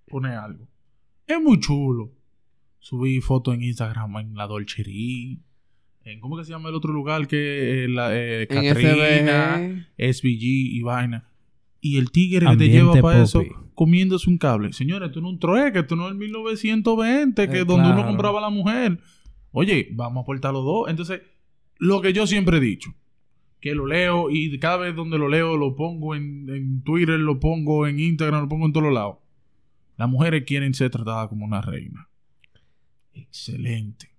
poner 0.06 0.32
algo. 0.32 0.68
Es 1.26 1.40
muy 1.40 1.58
chulo. 1.58 2.12
Subí 2.78 3.20
fotos 3.20 3.54
en 3.54 3.62
Instagram 3.62 4.16
en 4.18 4.34
la 4.34 4.46
Dolcería. 4.46 5.38
En, 6.04 6.20
¿Cómo 6.20 6.36
que 6.36 6.44
se 6.44 6.50
llama 6.50 6.68
el 6.68 6.74
otro 6.74 6.92
lugar 6.92 7.26
que 7.26 7.84
eh, 7.84 7.88
la 7.88 8.10
eh, 8.12 8.46
Catrina, 8.48 9.86
SBG. 9.96 10.42
Y 10.42 10.82
vaina? 10.82 11.28
Y 11.80 11.98
el 11.98 12.10
tigre 12.10 12.46
que 12.46 12.56
te 12.56 12.68
lleva 12.68 12.94
para 13.00 13.22
eso 13.22 13.42
comiéndose 13.74 14.28
un 14.28 14.38
cable. 14.38 14.72
Señores, 14.72 15.08
esto 15.08 15.20
no 15.20 15.28
es 15.28 15.32
un 15.34 15.38
trueque, 15.38 15.80
esto 15.80 15.96
no 15.96 16.06
es 16.06 16.12
el 16.12 16.18
1920, 16.18 17.48
que 17.48 17.58
Eh, 17.60 17.64
donde 17.64 17.90
uno 17.90 18.04
compraba 18.04 18.38
a 18.38 18.42
la 18.42 18.50
mujer. 18.50 19.00
Oye, 19.50 19.88
vamos 19.92 20.18
a 20.18 20.22
aportar 20.22 20.52
los 20.52 20.64
dos. 20.64 20.88
Entonces, 20.88 21.22
lo 21.78 22.00
que 22.00 22.12
yo 22.12 22.26
siempre 22.26 22.58
he 22.58 22.60
dicho, 22.60 22.94
que 23.62 23.74
lo 23.76 23.86
leo 23.86 24.28
y 24.28 24.58
cada 24.58 24.76
vez 24.78 24.94
donde 24.94 25.16
lo 25.16 25.28
leo 25.28 25.56
lo 25.56 25.76
pongo 25.76 26.16
en, 26.16 26.50
en 26.50 26.82
Twitter, 26.82 27.18
lo 27.18 27.38
pongo 27.38 27.86
en 27.86 28.00
Instagram, 28.00 28.42
lo 28.42 28.48
pongo 28.48 28.66
en 28.66 28.72
todos 28.72 28.92
lados. 28.92 29.18
Las 29.96 30.08
mujeres 30.08 30.42
quieren 30.44 30.74
ser 30.74 30.90
tratadas 30.90 31.28
como 31.28 31.44
una 31.44 31.62
reina. 31.62 32.08
Excelente. 33.14 34.10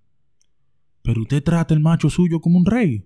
Pero 1.01 1.21
usted 1.21 1.43
trata 1.43 1.73
el 1.73 1.81
macho 1.81 2.09
suyo 2.09 2.39
como 2.39 2.57
un 2.57 2.65
rey. 2.65 3.05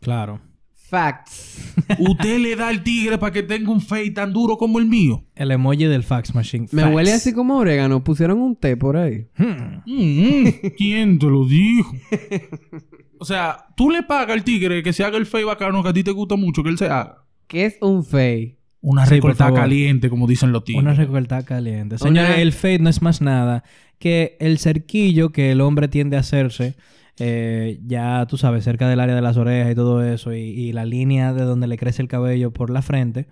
Claro. 0.00 0.40
Facts. 0.72 1.74
Usted 1.98 2.38
le 2.38 2.56
da 2.56 2.68
al 2.68 2.82
tigre 2.82 3.18
para 3.18 3.32
que 3.32 3.42
tenga 3.42 3.70
un 3.70 3.80
face 3.80 4.10
tan 4.10 4.32
duro 4.32 4.56
como 4.56 4.78
el 4.78 4.86
mío. 4.86 5.24
El 5.34 5.50
emoji 5.50 5.84
del 5.84 6.02
fax 6.02 6.34
machine. 6.34 6.68
Me 6.72 6.84
huele 6.86 7.12
así 7.12 7.34
como 7.34 7.56
orégano. 7.56 8.04
Pusieron 8.04 8.38
un 8.38 8.56
té 8.56 8.76
por 8.76 8.96
ahí. 8.96 9.26
Hmm. 9.36 9.82
Mm, 9.86 10.48
¿Quién 10.76 11.18
te 11.18 11.26
lo 11.26 11.44
dijo? 11.46 11.92
O 13.18 13.24
sea, 13.24 13.66
tú 13.76 13.90
le 13.90 14.02
pagas 14.02 14.30
al 14.36 14.44
tigre 14.44 14.82
que 14.82 14.92
se 14.92 15.04
haga 15.04 15.16
el 15.16 15.26
fey 15.26 15.44
bacano 15.44 15.82
que 15.82 15.88
a 15.88 15.92
ti 15.92 16.02
te 16.04 16.10
gusta 16.10 16.36
mucho 16.36 16.62
que 16.62 16.68
él 16.70 16.78
se 16.78 16.86
haga. 16.86 17.24
¿Qué 17.46 17.66
es 17.66 17.78
un 17.80 18.04
fey? 18.04 18.58
Una 18.80 19.06
Sí, 19.06 19.14
recortada 19.14 19.52
caliente, 19.54 20.10
como 20.10 20.26
dicen 20.26 20.52
los 20.52 20.64
tigres. 20.64 20.82
Una 20.82 20.94
recortada 20.94 21.42
caliente. 21.44 21.94
Una- 21.94 22.04
Señores, 22.04 22.38
el 22.38 22.52
fade 22.52 22.78
no 22.80 22.90
es 22.90 23.00
más 23.02 23.20
nada 23.22 23.64
que 23.98 24.36
el 24.40 24.58
cerquillo 24.58 25.30
que 25.30 25.52
el 25.52 25.60
hombre 25.62 25.88
tiende 25.88 26.16
a 26.16 26.20
hacerse, 26.20 26.74
eh, 27.18 27.80
ya 27.86 28.26
tú 28.26 28.36
sabes, 28.36 28.64
cerca 28.64 28.88
del 28.88 29.00
área 29.00 29.14
de 29.14 29.22
las 29.22 29.36
orejas 29.38 29.72
y 29.72 29.74
todo 29.74 30.02
eso, 30.04 30.34
y, 30.34 30.40
y 30.40 30.72
la 30.72 30.84
línea 30.84 31.32
de 31.32 31.44
donde 31.44 31.66
le 31.66 31.78
crece 31.78 32.02
el 32.02 32.08
cabello 32.08 32.50
por 32.52 32.68
la 32.70 32.82
frente, 32.82 33.26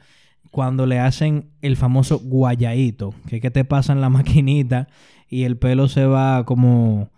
cuando 0.51 0.87
le 0.87 0.99
hacen 0.99 1.51
el 1.61 1.77
famoso 1.77 2.19
guayadito, 2.21 3.15
que 3.29 3.37
es 3.37 3.43
que 3.43 3.51
te 3.51 3.65
pasan 3.65 4.01
la 4.01 4.09
maquinita 4.11 4.89
y 5.29 5.45
el 5.45 5.57
pelo 5.59 5.89
se 5.89 6.07
va 6.07 6.45
como, 6.47 7.11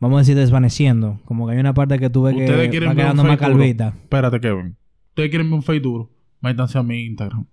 vamos 0.00 0.16
a 0.16 0.20
decir, 0.20 0.34
desvaneciendo. 0.34 1.20
Como 1.24 1.46
que 1.46 1.52
hay 1.52 1.58
una 1.60 1.74
parte 1.74 1.98
que 1.98 2.10
tú 2.10 2.22
ves 2.22 2.34
Ustedes 2.34 2.64
que 2.64 2.70
quieren 2.70 2.90
va 2.90 2.94
quedando 2.94 3.22
más 3.22 3.38
calvita. 3.38 3.94
Espérate, 4.02 4.40
Kevin. 4.40 4.76
Ustedes 5.10 5.30
quieren 5.30 5.48
ver 5.48 5.56
un 5.56 5.62
fade 5.62 5.80
duro. 5.80 6.10
Métanse 6.40 6.78
a 6.78 6.82
mi 6.82 7.04
Instagram. 7.04 7.46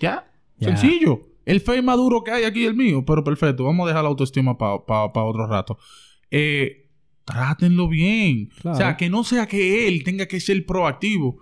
¿Ya? 0.00 0.30
Ya. 0.58 0.76
Sencillo. 0.76 1.22
El 1.46 1.60
fade 1.60 1.82
más 1.82 1.96
duro 1.96 2.24
que 2.24 2.32
hay 2.32 2.44
aquí 2.44 2.64
es 2.64 2.70
el 2.70 2.76
mío. 2.76 3.04
Pero 3.06 3.22
perfecto. 3.22 3.64
Vamos 3.64 3.84
a 3.84 3.88
dejar 3.88 4.02
la 4.02 4.10
autoestima 4.10 4.58
para 4.58 5.24
otro 5.24 5.46
rato. 5.46 5.78
Eh, 6.30 6.90
trátenlo 7.24 7.88
bien. 7.88 8.50
Claro. 8.60 8.76
O 8.76 8.78
sea, 8.78 8.96
que 8.96 9.08
no 9.08 9.24
sea 9.24 9.46
que 9.46 9.86
él 9.88 10.02
tenga 10.04 10.26
que 10.26 10.40
ser 10.40 10.66
proactivo. 10.66 11.38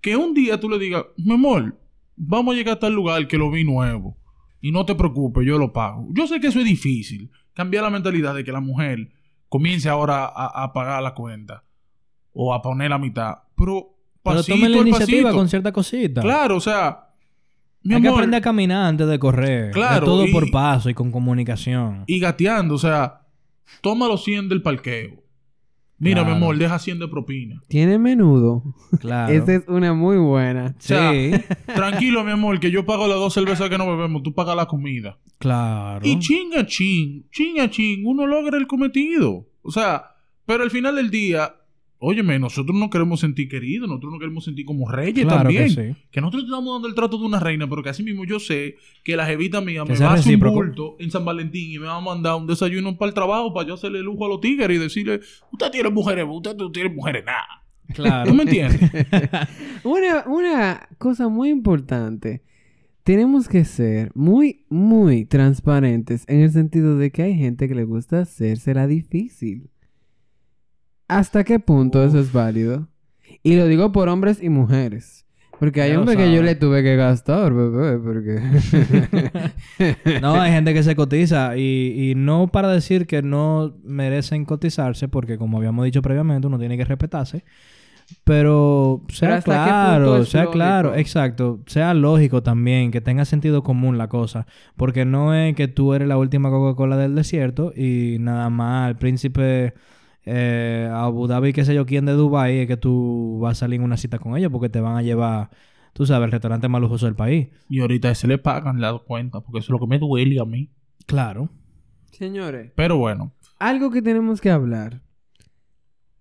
Que 0.00 0.16
un 0.16 0.32
día 0.34 0.58
tú 0.58 0.68
le 0.68 0.78
digas, 0.78 1.04
mi 1.18 1.34
amor, 1.34 1.78
vamos 2.16 2.54
a 2.54 2.56
llegar 2.56 2.76
a 2.76 2.78
tal 2.78 2.94
lugar 2.94 3.28
que 3.28 3.36
lo 3.36 3.50
vi 3.50 3.64
nuevo. 3.64 4.16
Y 4.62 4.72
no 4.72 4.84
te 4.84 4.94
preocupes, 4.94 5.46
yo 5.46 5.58
lo 5.58 5.72
pago. 5.72 6.08
Yo 6.12 6.26
sé 6.26 6.40
que 6.40 6.48
eso 6.48 6.60
es 6.60 6.66
difícil. 6.66 7.30
Cambiar 7.54 7.84
la 7.84 7.90
mentalidad 7.90 8.34
de 8.34 8.44
que 8.44 8.52
la 8.52 8.60
mujer 8.60 9.10
comience 9.50 9.86
ahora 9.90 10.24
a, 10.24 10.62
a 10.64 10.72
pagar 10.72 11.02
la 11.02 11.12
cuenta. 11.14 11.64
O 12.32 12.54
a 12.54 12.62
poner 12.62 12.88
la 12.90 12.98
mitad. 12.98 13.34
Pero 13.56 13.96
Pero 14.22 14.36
pasito 14.36 14.54
tomen 14.54 14.72
la 14.72 14.78
al 14.80 14.86
iniciativa 14.88 15.22
pasito. 15.24 15.36
con 15.38 15.48
cierta 15.50 15.72
cosita. 15.72 16.20
Claro, 16.22 16.56
o 16.56 16.60
sea... 16.60 17.06
Mi 17.82 17.94
Hay 17.94 18.02
que 18.02 18.08
aprender 18.08 18.38
a 18.38 18.42
caminar 18.42 18.86
antes 18.86 19.06
de 19.08 19.18
correr. 19.18 19.70
Claro, 19.72 19.96
Es 19.98 20.04
todo 20.04 20.26
y- 20.26 20.32
por 20.32 20.50
paso 20.50 20.88
y 20.90 20.94
con 20.94 21.10
comunicación. 21.10 22.04
y 22.06 22.18
gateando, 22.20 22.74
o 22.74 22.78
sea, 22.78 23.22
toma 23.80 24.06
los 24.06 24.22
100 24.24 24.48
del 24.50 24.62
parqueo. 24.62 25.22
Mira, 26.00 26.22
Claro. 26.22 26.30
mi 26.30 26.36
amor, 26.36 26.56
deja 26.58 26.78
100 26.78 26.98
de 26.98 27.08
propina. 27.08 27.60
Tiene 27.68 27.98
menudo. 27.98 28.62
Claro. 29.00 29.32
Esa 29.32 29.54
es 29.56 29.62
una 29.68 29.92
muy 29.94 30.16
buena. 30.16 30.74
Sí, 30.78 30.94
Tranquilo, 31.74 32.24
mi 32.24 32.32
amor, 32.32 32.58
que 32.58 32.70
yo 32.70 32.84
pago 32.86 33.06
las 33.06 33.18
dos 33.18 33.34
cervezas 33.34 33.68
que 33.68 33.76
no 33.78 33.86
bebemos, 33.86 34.22
tú 34.22 34.32
pagas 34.34 34.56
la 34.56 34.66
comida. 34.66 35.18
claro. 35.38 36.04
Y 36.06 36.18
chinga 36.18 36.66
chin, 36.66 37.26
chinga 37.30 37.68
chin, 37.70 38.02
uno 38.06 38.26
logra 38.26 38.56
el 38.58 38.66
cometido. 38.66 39.46
O 39.62 39.70
sea, 39.70 40.04
pero 40.46 40.62
al 40.64 40.70
final 40.70 40.96
del 40.96 41.10
día, 41.10 41.54
óyeme, 42.00 42.38
nosotros 42.38 42.76
no 42.76 42.88
queremos 42.90 43.20
sentir 43.20 43.48
queridos, 43.48 43.88
nosotros 43.88 44.12
no 44.12 44.18
queremos 44.18 44.44
sentir 44.44 44.64
como 44.64 44.90
reyes 44.90 45.24
Claro 45.24 45.42
también. 45.42 45.64
que 45.74 45.94
sí. 45.94 46.00
Que 46.10 46.20
nosotros 46.20 46.44
estamos 46.44 46.74
dando 46.74 46.88
el 46.88 46.94
trato 46.94 47.18
de 47.18 47.26
una 47.26 47.38
reina, 47.38 47.68
pero 47.68 47.82
que 47.82 47.90
así 47.90 48.02
mismo 48.02 48.24
yo 48.24 48.40
sé 48.40 48.76
que 49.04 49.16
la 49.16 49.26
jevita 49.26 49.60
mía 49.60 49.84
Que 49.86 49.92
me 49.92 49.98
va 49.98 50.12
a 50.12 50.14
hacer 50.14 50.34
un 50.42 50.54
bulto 50.54 50.96
en 50.98 51.10
San 51.10 51.24
Valentín 51.24 51.70
y 51.70 51.78
me 51.78 51.86
va 51.86 51.96
a 51.96 52.00
mandar 52.00 52.36
un 52.36 52.46
desayuno 52.46 52.96
para 52.96 53.10
el 53.10 53.14
trabajo 53.14 53.52
para 53.52 53.68
yo 53.68 53.74
hacerle 53.74 54.02
lujo 54.02 54.24
a 54.24 54.28
los 54.28 54.40
tigres 54.40 54.76
y 54.76 54.80
decirle, 54.80 55.20
usted 55.52 55.70
tiene 55.70 55.90
mujeres, 55.90 56.24
usted 56.28 56.56
no 56.56 56.72
tiene 56.72 56.88
mujeres 56.90 57.24
nada. 57.24 57.64
Claro. 57.94 58.30
¿Tú 58.30 58.34
me 58.34 58.44
entiendes? 58.44 58.80
Una, 59.84 60.24
una 60.26 60.88
cosa 60.98 61.28
muy 61.28 61.50
importante. 61.50 62.42
Tenemos 63.02 63.48
que 63.48 63.64
ser 63.64 64.12
muy, 64.14 64.64
muy 64.68 65.24
transparentes 65.24 66.24
en 66.28 66.40
el 66.40 66.50
sentido 66.50 66.96
de 66.96 67.10
que 67.10 67.22
hay 67.22 67.34
gente 67.34 67.66
que 67.66 67.74
le 67.74 67.84
gusta 67.84 68.20
hacérsela 68.20 68.86
difícil. 68.86 69.70
¿Hasta 71.10 71.42
qué 71.42 71.58
punto 71.58 72.04
eso 72.04 72.20
es 72.20 72.32
válido? 72.32 72.86
Y 73.42 73.56
lo 73.56 73.66
digo 73.66 73.90
por 73.90 74.08
hombres 74.08 74.40
y 74.40 74.48
mujeres. 74.48 75.26
Porque 75.58 75.82
hay 75.82 75.96
hombres 75.96 76.16
que 76.16 76.32
yo 76.32 76.40
le 76.40 76.54
tuve 76.54 76.84
que 76.84 76.94
gastar, 76.94 77.52
bebé, 77.52 77.98
porque... 77.98 78.40
No, 80.22 80.40
hay 80.40 80.52
gente 80.52 80.72
que 80.72 80.84
se 80.84 80.94
cotiza 80.94 81.56
y, 81.56 82.10
y 82.12 82.14
no 82.14 82.46
para 82.48 82.68
decir 82.68 83.08
que 83.08 83.22
no 83.22 83.76
merecen 83.82 84.44
cotizarse, 84.44 85.08
porque 85.08 85.36
como 85.36 85.58
habíamos 85.58 85.84
dicho 85.84 86.00
previamente, 86.00 86.46
uno 86.46 86.60
tiene 86.60 86.76
que 86.78 86.84
respetarse. 86.84 87.44
Pero 88.24 89.04
sea 89.08 89.28
Pero 89.28 89.34
¿hasta 89.34 89.58
qué 89.58 89.74
punto 89.74 90.22
claro, 90.22 90.24
sea 90.24 90.44
lógico? 90.44 90.50
claro, 90.50 90.94
exacto, 90.94 91.60
sea 91.66 91.92
lógico 91.94 92.42
también, 92.42 92.90
que 92.92 93.00
tenga 93.00 93.24
sentido 93.24 93.62
común 93.62 93.98
la 93.98 94.08
cosa, 94.08 94.46
porque 94.76 95.04
no 95.04 95.34
es 95.34 95.54
que 95.56 95.68
tú 95.68 95.92
eres 95.94 96.08
la 96.08 96.18
última 96.18 96.50
Coca-Cola 96.50 96.96
del 96.96 97.14
desierto 97.16 97.72
y 97.76 98.16
nada 98.20 98.48
más 98.50 98.90
el 98.90 98.96
príncipe 98.96 99.74
eh, 100.24 100.88
Abu 100.92 101.26
Dhabi, 101.26 101.52
qué 101.52 101.64
sé 101.64 101.74
yo 101.74 101.86
quién 101.86 102.06
de 102.06 102.12
Dubai, 102.12 102.58
es 102.58 102.66
que 102.66 102.76
tú 102.76 103.38
vas 103.40 103.52
a 103.52 103.60
salir 103.60 103.80
en 103.80 103.84
una 103.84 103.96
cita 103.96 104.18
con 104.18 104.36
ellos 104.36 104.50
porque 104.52 104.68
te 104.68 104.80
van 104.80 104.96
a 104.96 105.02
llevar, 105.02 105.50
tú 105.92 106.06
sabes, 106.06 106.26
el 106.26 106.32
restaurante 106.32 106.68
más 106.68 106.80
lujoso 106.80 107.06
del 107.06 107.14
país. 107.16 107.48
y 107.68 107.80
ahorita 107.80 108.14
se 108.14 108.26
le 108.26 108.38
pagan 108.38 108.80
la 108.80 108.98
cuenta, 108.98 109.40
porque 109.40 109.58
eso 109.58 109.66
es 109.66 109.70
lo 109.70 109.80
que 109.80 109.86
me 109.86 109.98
duele 109.98 110.40
a 110.40 110.44
mí. 110.44 110.70
Claro. 111.06 111.50
Señores, 112.12 112.72
Pero 112.74 112.98
bueno, 112.98 113.32
algo 113.58 113.90
que 113.90 114.02
tenemos 114.02 114.40
que 114.40 114.50
hablar. 114.50 115.02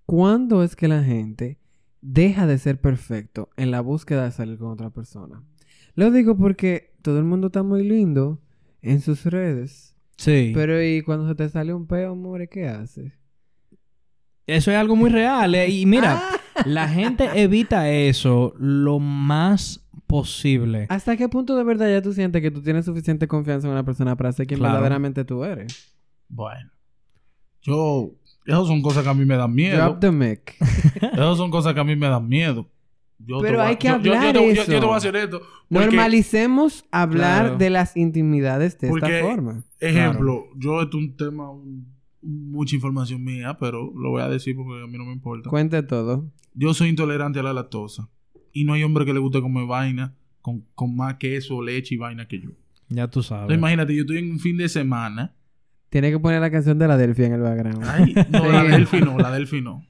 ¿Cuándo 0.06 0.64
es 0.64 0.76
que 0.76 0.88
la 0.88 1.04
gente 1.04 1.60
deja 2.02 2.48
de 2.48 2.58
ser 2.58 2.80
perfecto 2.82 3.50
en 3.58 3.70
la 3.72 3.82
búsqueda 3.82 4.26
de 4.26 4.32
salir 4.32 4.58
con 4.58 4.72
otra 4.72 4.90
persona? 4.90 5.44
Lo 5.96 6.10
digo 6.12 6.36
porque 6.38 6.94
todo 7.02 7.20
el 7.20 7.26
mundo 7.26 7.48
está 7.48 7.62
muy 7.64 7.88
lindo 7.88 8.42
en 8.82 9.02
sus 9.02 9.26
redes. 9.26 9.96
Sí. 10.18 10.52
Pero 10.54 10.82
¿y 10.84 11.02
cuando 11.02 11.28
se 11.28 11.36
te 11.36 11.50
sale 11.50 11.74
un 11.74 11.86
peo, 11.86 12.14
amor, 12.14 12.48
qué 12.50 12.68
haces? 12.68 13.19
Eso 14.56 14.72
es 14.72 14.78
algo 14.78 14.96
muy 14.96 15.10
real. 15.10 15.54
eh, 15.56 15.70
Y 15.70 15.86
mira, 15.86 16.22
La 16.66 16.88
gente 16.90 17.30
evita 17.36 17.90
eso 17.90 18.54
lo 18.58 19.00
más 19.00 19.86
posible. 20.08 20.88
¿Hasta 20.90 21.16
qué 21.16 21.30
punto 21.30 21.56
de 21.56 21.64
verdad 21.64 21.90
ya 21.90 22.02
tú 22.02 22.12
sientes 22.14 22.42
que 22.42 22.52
tú 22.52 22.62
tienes 22.62 22.84
suficiente 22.86 23.28
confianza 23.28 23.68
en 23.68 23.74
una 23.74 23.84
persona 23.86 24.16
para 24.18 24.32
ser 24.34 24.48
quien 24.48 24.60
Claro. 24.60 24.74
verdaderamente 24.74 25.24
tú 25.24 25.44
eres? 25.44 25.96
Bueno. 26.28 26.70
Yo... 27.62 28.12
Esas 28.46 28.66
son 28.68 28.82
cosas 28.82 29.04
que 29.04 29.10
a 29.10 29.14
mí 29.14 29.26
me 29.26 29.36
dan 29.38 29.54
miedo. 29.54 29.78
Drop 29.78 30.00
the 30.00 30.12
mic. 30.12 30.56
Esas 31.14 31.38
son 31.38 31.52
cosas 31.52 31.74
que 31.74 31.80
a 31.80 31.84
mí 31.84 31.96
me 31.96 32.08
dan 32.08 32.28
miedo. 32.28 32.68
Yo 33.20 33.40
Pero 33.42 33.62
a- 33.62 33.68
hay 33.68 33.76
que 33.76 33.90
yo- 33.90 33.98
yo- 33.98 34.04
yo 34.04 34.14
hablar 34.18 34.34
te- 34.34 34.40
yo- 34.56 34.62
eso. 34.64 34.72
Yo, 34.72 34.80
te 34.80 34.86
voy 34.86 34.94
a 34.96 34.98
hacer 34.98 35.16
esto. 35.16 35.40
porque, 35.70 35.86
Normalicemos 35.86 36.86
hablar 36.92 37.42
Claro. 37.44 37.58
de 37.58 37.70
las 37.70 37.96
intimidades 37.98 38.80
de 38.80 38.88
Porque- 38.90 39.18
esta 39.20 39.30
forma. 39.30 39.64
Ejemplo, 39.80 40.46
yo 40.58 40.82
esto 40.82 40.98
es 40.98 41.04
un 41.04 41.16
tema, 41.18 41.52
un- 41.52 41.94
mucha 42.22 42.76
información 42.76 43.24
mía, 43.24 43.58
pero 43.60 43.92
lo 43.96 44.12
voy 44.12 44.22
a 44.22 44.30
decir 44.30 44.56
porque 44.56 44.84
a 44.84 44.88
mí 44.88 44.98
no 44.98 45.06
me 45.06 45.14
importa. 45.14 45.50
Cuente 45.50 45.82
todo. 45.84 46.32
Yo 46.54 46.74
soy 46.74 46.90
intolerante 46.90 47.40
a 47.40 47.44
la 47.44 47.54
lactosa. 47.54 48.10
Y 48.52 48.64
no 48.66 48.74
hay 48.74 48.84
hombre 48.84 49.06
que 49.06 49.14
le 49.14 49.20
guste 49.20 49.42
comer 49.42 49.66
vaina 49.68 50.16
con, 50.42 50.66
con 50.76 50.96
más 50.96 51.16
queso, 51.16 51.62
leche 51.62 51.96
y 51.96 51.98
vaina 51.98 52.28
que 52.28 52.40
yo. 52.42 52.50
Ya 52.90 53.08
tú 53.08 53.20
Entonces, 53.20 53.30
sabes. 53.30 53.58
imagínate, 53.58 53.96
yo 53.96 54.02
estoy 54.02 54.18
en 54.18 54.32
un 54.32 54.40
fin 54.40 54.58
de 54.58 54.68
semana. 54.68 55.36
Tiene 55.90 56.10
que 56.12 56.20
poner 56.20 56.42
la 56.42 56.50
canción 56.52 56.78
de 56.80 56.88
la 56.88 56.98
Delphi 56.98 57.24
en 57.26 57.34
el 57.34 57.42
background. 57.42 57.84
Ay, 57.84 58.14
no, 58.32 58.52
la 58.52 58.64
Delphi 58.78 59.00
no, 59.02 59.18
la 59.18 59.32
Delphi 59.32 59.62
no. 59.62 59.86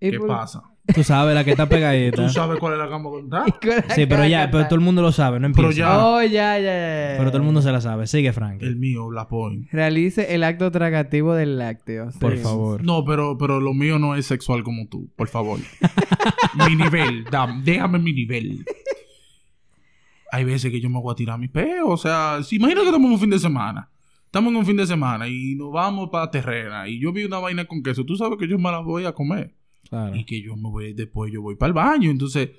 ¿Y 0.00 0.10
¿Qué 0.10 0.18
por- 0.18 0.28
pasa? 0.28 0.62
Tú 0.94 1.02
sabes 1.02 1.34
la 1.34 1.44
que 1.44 1.50
está 1.50 1.68
pegadita. 1.68 2.16
¿Tú 2.26 2.32
sabes 2.32 2.58
cuál 2.58 2.74
es 2.74 2.78
la 2.78 2.84
que 2.86 2.90
vamos 2.90 3.12
a 3.12 3.20
contar? 3.20 3.44
Sí, 3.94 4.06
pero 4.06 4.24
ya, 4.26 4.50
pero 4.50 4.64
todo 4.66 4.76
el 4.76 4.80
mundo 4.80 5.02
lo 5.02 5.12
sabe, 5.12 5.40
no 5.40 5.46
empieza. 5.46 5.68
Pero 5.68 5.76
ya. 5.76 6.04
Oh, 6.06 6.22
ya, 6.22 6.58
ya, 6.58 6.60
ya. 6.60 7.14
Pero 7.18 7.30
todo 7.30 7.38
el 7.38 7.42
mundo 7.42 7.60
se 7.62 7.72
la 7.72 7.80
sabe. 7.80 8.06
Sigue, 8.06 8.32
Frank. 8.32 8.62
El 8.62 8.76
mío, 8.76 9.10
la 9.10 9.26
point. 9.28 9.66
Realice 9.72 10.34
el 10.34 10.44
acto 10.44 10.70
tragativo 10.70 11.34
del 11.34 11.58
lácteo. 11.58 12.10
Por 12.20 12.36
favor. 12.38 12.84
No, 12.84 13.04
pero, 13.04 13.36
pero 13.36 13.60
lo 13.60 13.74
mío 13.74 13.98
no 13.98 14.14
es 14.14 14.26
sexual 14.26 14.62
como 14.62 14.86
tú, 14.88 15.10
por 15.16 15.28
favor. 15.28 15.58
mi 16.68 16.76
nivel, 16.76 17.24
dam- 17.26 17.62
déjame 17.62 17.98
mi 17.98 18.12
nivel. 18.12 18.64
Hay 20.32 20.44
veces 20.44 20.70
que 20.70 20.80
yo 20.80 20.90
me 20.90 21.00
voy 21.00 21.12
a 21.12 21.16
tirar 21.16 21.38
mi 21.38 21.48
peo. 21.48 21.88
O 21.88 21.96
sea, 21.96 22.42
si 22.42 22.56
imagina 22.56 22.80
que 22.80 22.86
estamos 22.88 23.06
en 23.06 23.12
un 23.14 23.20
fin 23.20 23.30
de 23.30 23.38
semana. 23.38 23.88
Estamos 24.26 24.50
en 24.50 24.56
un 24.56 24.66
fin 24.66 24.76
de 24.76 24.86
semana 24.86 25.28
y 25.28 25.54
nos 25.54 25.72
vamos 25.72 26.10
para 26.10 26.30
terrena. 26.30 26.88
Y 26.88 27.00
yo 27.00 27.12
vi 27.12 27.24
una 27.24 27.38
vaina 27.38 27.64
con 27.64 27.82
queso. 27.82 28.04
Tú 28.04 28.16
sabes 28.16 28.38
que 28.38 28.46
yo 28.48 28.58
me 28.58 28.70
la 28.70 28.80
voy 28.80 29.04
a 29.06 29.12
comer. 29.12 29.54
Claro. 29.88 30.16
Y 30.16 30.24
que 30.24 30.42
yo 30.42 30.56
me 30.56 30.68
voy, 30.70 30.92
después 30.92 31.32
yo 31.32 31.42
voy 31.42 31.56
para 31.56 31.68
el 31.68 31.74
baño. 31.74 32.10
Entonces, 32.10 32.50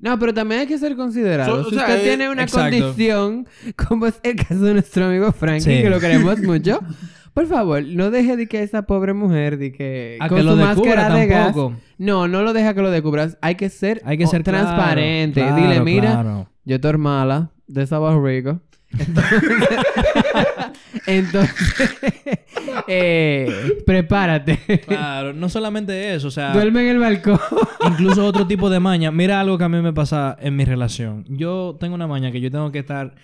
No, 0.00 0.16
pero 0.18 0.32
también 0.32 0.60
hay 0.62 0.66
que 0.68 0.78
ser 0.78 0.94
considerado. 0.96 1.62
So- 1.62 1.68
o 1.68 1.70
si 1.70 1.74
sea, 1.76 1.86
usted 1.86 2.00
eh, 2.00 2.04
tiene 2.04 2.30
una 2.30 2.44
exacto. 2.44 2.78
condición, 2.78 3.46
como 3.88 4.06
es 4.06 4.20
el 4.22 4.36
caso 4.36 4.60
de 4.64 4.74
nuestro 4.74 5.06
amigo 5.06 5.32
Frankie, 5.32 5.64
Sí. 5.76 5.82
que 5.82 5.90
lo 5.90 5.98
queremos 5.98 6.38
mucho, 6.42 6.80
por 7.34 7.46
favor, 7.46 7.82
no 7.84 8.10
deje 8.12 8.36
de 8.36 8.46
que 8.46 8.62
esa 8.62 8.82
pobre 8.82 9.12
mujer 9.12 9.58
de 9.58 9.72
que 9.72 10.16
A 10.20 10.28
con 10.28 10.36
que 10.38 10.42
su 10.44 10.50
lo 10.50 10.56
máscara 10.56 11.14
de 11.14 11.26
gas. 11.26 11.56
No, 11.98 12.28
no 12.28 12.42
lo 12.42 12.52
deja 12.52 12.74
que 12.74 12.82
lo 12.82 12.90
descubras. 12.92 13.38
Hay 13.40 13.56
que 13.56 13.68
ser, 13.70 14.00
Hay 14.04 14.16
que 14.18 14.26
ser 14.28 14.42
transparente. 14.44 15.40
claro, 15.40 15.56
Dile, 15.56 15.68
claro, 15.68 15.84
mira, 15.84 16.12
claro. 16.12 16.50
yo 16.64 16.76
estoy 16.76 16.96
mala 16.98 17.50
de 17.66 17.86
Sabas 17.86 18.16
Rico. 18.22 18.60
Entonces, 18.96 19.42
entonces 21.06 21.98
eh, 22.86 23.82
prepárate. 23.84 24.58
Claro, 24.86 25.32
no 25.32 25.48
solamente 25.48 26.14
eso, 26.14 26.28
o 26.28 26.30
sea, 26.30 26.52
Duerme 26.52 26.82
en 26.82 26.88
el 26.88 26.98
balcón. 26.98 27.38
incluso 27.90 28.24
otro 28.24 28.46
tipo 28.46 28.70
de 28.70 28.80
maña. 28.80 29.10
Mira 29.10 29.40
algo 29.40 29.58
que 29.58 29.64
a 29.64 29.68
mí 29.68 29.80
me 29.80 29.92
pasa 29.92 30.36
en 30.40 30.56
mi 30.56 30.64
relación. 30.64 31.24
Yo 31.28 31.76
tengo 31.78 31.94
una 31.94 32.06
maña 32.06 32.32
que 32.32 32.40
yo 32.40 32.50
tengo 32.50 32.72
que 32.72 32.78
estar 32.78 33.14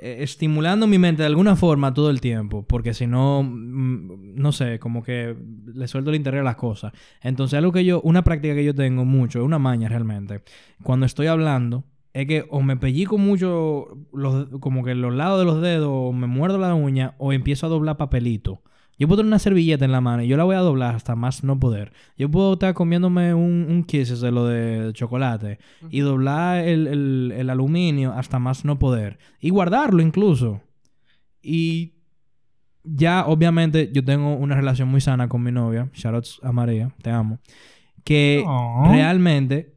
eh, 0.00 0.18
estimulando 0.20 0.86
mi 0.86 0.98
mente 0.98 1.22
de 1.22 1.26
alguna 1.26 1.56
forma 1.56 1.92
todo 1.92 2.10
el 2.10 2.20
tiempo, 2.20 2.64
porque 2.64 2.94
si 2.94 3.08
no, 3.08 3.42
mm, 3.42 4.36
no 4.36 4.52
sé, 4.52 4.78
como 4.78 5.02
que 5.02 5.34
le 5.74 5.88
suelto 5.88 6.10
el 6.10 6.16
interés 6.16 6.40
a 6.42 6.44
las 6.44 6.56
cosas. 6.56 6.92
Entonces, 7.20 7.58
algo 7.58 7.72
que 7.72 7.84
yo, 7.84 8.00
una 8.02 8.22
práctica 8.22 8.54
que 8.54 8.64
yo 8.64 8.74
tengo 8.74 9.04
mucho, 9.04 9.40
es 9.40 9.44
una 9.44 9.58
maña 9.58 9.88
realmente, 9.88 10.42
cuando 10.84 11.04
estoy 11.04 11.26
hablando, 11.26 11.82
es 12.20 12.26
que 12.26 12.46
o 12.50 12.60
me 12.62 12.76
pellico 12.76 13.18
mucho 13.18 13.96
los, 14.12 14.48
como 14.60 14.84
que 14.84 14.94
los 14.94 15.14
lados 15.14 15.38
de 15.38 15.44
los 15.44 15.60
dedos, 15.62 15.88
o 15.90 16.12
me 16.12 16.26
muerdo 16.26 16.58
la 16.58 16.74
uña, 16.74 17.14
o 17.18 17.32
empiezo 17.32 17.66
a 17.66 17.70
doblar 17.70 17.96
papelito. 17.96 18.62
Yo 18.98 19.06
puedo 19.06 19.18
tener 19.18 19.28
una 19.28 19.38
servilleta 19.38 19.84
en 19.84 19.92
la 19.92 20.00
mano 20.00 20.24
y 20.24 20.26
yo 20.26 20.36
la 20.36 20.42
voy 20.42 20.56
a 20.56 20.60
doblar 20.60 20.96
hasta 20.96 21.14
más 21.14 21.44
no 21.44 21.60
poder. 21.60 21.92
Yo 22.16 22.28
puedo 22.28 22.54
estar 22.54 22.74
comiéndome 22.74 23.32
un, 23.32 23.66
un 23.70 23.84
Kisses 23.84 24.20
de 24.20 24.32
lo 24.32 24.44
de 24.46 24.92
chocolate 24.92 25.60
y 25.88 26.00
doblar 26.00 26.64
el, 26.66 26.88
el- 26.88 27.32
el 27.36 27.48
aluminio 27.50 28.12
hasta 28.12 28.40
más 28.40 28.64
no 28.64 28.76
poder. 28.80 29.18
Y 29.40 29.50
guardarlo 29.50 30.02
incluso. 30.02 30.60
Y 31.40 31.94
ya, 32.82 33.24
obviamente, 33.26 33.90
yo 33.92 34.04
tengo 34.04 34.34
una 34.34 34.56
relación 34.56 34.88
muy 34.88 35.00
sana 35.00 35.28
con 35.28 35.44
mi 35.44 35.52
novia. 35.52 35.88
Shoutouts 35.92 36.40
a 36.42 36.50
María, 36.50 36.92
te 37.00 37.10
amo. 37.10 37.38
Que 38.02 38.42
Oh. 38.44 38.84
realmente 38.90 39.76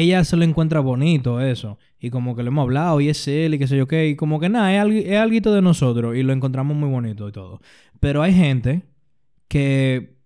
ella 0.00 0.24
se 0.24 0.36
lo 0.36 0.44
encuentra 0.44 0.80
bonito 0.80 1.40
eso. 1.40 1.78
Y 2.00 2.10
como 2.10 2.36
que 2.36 2.42
lo 2.42 2.48
hemos 2.48 2.62
hablado 2.62 3.00
y 3.00 3.08
es 3.08 3.26
él 3.28 3.54
y 3.54 3.58
qué 3.58 3.66
sé 3.66 3.76
yo 3.76 3.86
qué. 3.88 4.08
Y 4.08 4.16
como 4.16 4.38
que 4.40 4.48
nada, 4.48 4.72
es 4.74 4.80
algo, 4.80 4.96
es 4.98 5.16
alguito 5.18 5.52
de 5.52 5.62
nosotros 5.62 6.16
y 6.16 6.22
lo 6.22 6.32
encontramos 6.32 6.76
muy 6.76 6.88
bonito 6.88 7.28
y 7.28 7.32
todo. 7.32 7.60
Pero 8.00 8.22
hay 8.22 8.32
gente 8.34 8.82
que 9.48 10.16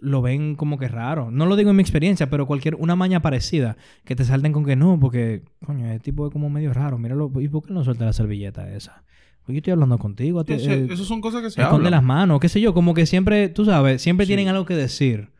lo 0.00 0.22
ven 0.22 0.54
como 0.56 0.78
que 0.78 0.88
raro. 0.88 1.30
No 1.30 1.46
lo 1.46 1.56
digo 1.56 1.70
en 1.70 1.76
mi 1.76 1.82
experiencia, 1.82 2.30
pero 2.30 2.46
cualquier, 2.46 2.74
una 2.76 2.96
maña 2.96 3.20
parecida, 3.20 3.76
que 4.04 4.14
te 4.16 4.24
salten 4.24 4.52
con 4.52 4.64
que 4.64 4.76
no, 4.76 4.98
porque, 5.00 5.42
coño, 5.64 5.90
el 5.90 6.00
tipo 6.00 6.26
es 6.26 6.32
como 6.32 6.48
medio 6.50 6.72
raro. 6.72 6.98
Míralo, 6.98 7.30
¿y 7.40 7.48
por 7.48 7.64
qué 7.66 7.72
no 7.72 7.82
suelta 7.84 8.04
la 8.04 8.12
servilleta 8.12 8.72
esa? 8.74 9.04
Pues 9.44 9.54
yo 9.54 9.58
estoy 9.58 9.72
hablando 9.72 9.98
contigo. 9.98 10.40
a 10.40 10.44
ti- 10.44 10.54
eso, 10.54 10.70
eh, 10.70 10.86
eso 10.90 11.04
son 11.04 11.20
cosas 11.20 11.40
que 11.42 11.50
se 11.50 11.60
esconde 11.60 11.86
hablan. 11.86 11.90
las 11.92 12.02
manos, 12.02 12.40
qué 12.40 12.48
sé 12.48 12.60
yo, 12.60 12.74
como 12.74 12.94
que 12.94 13.06
siempre, 13.06 13.48
tú 13.48 13.64
sabes, 13.64 14.02
siempre 14.02 14.26
Sí. 14.26 14.30
tienen 14.30 14.48
algo 14.48 14.64
que 14.64 14.74
decir. 14.74 15.30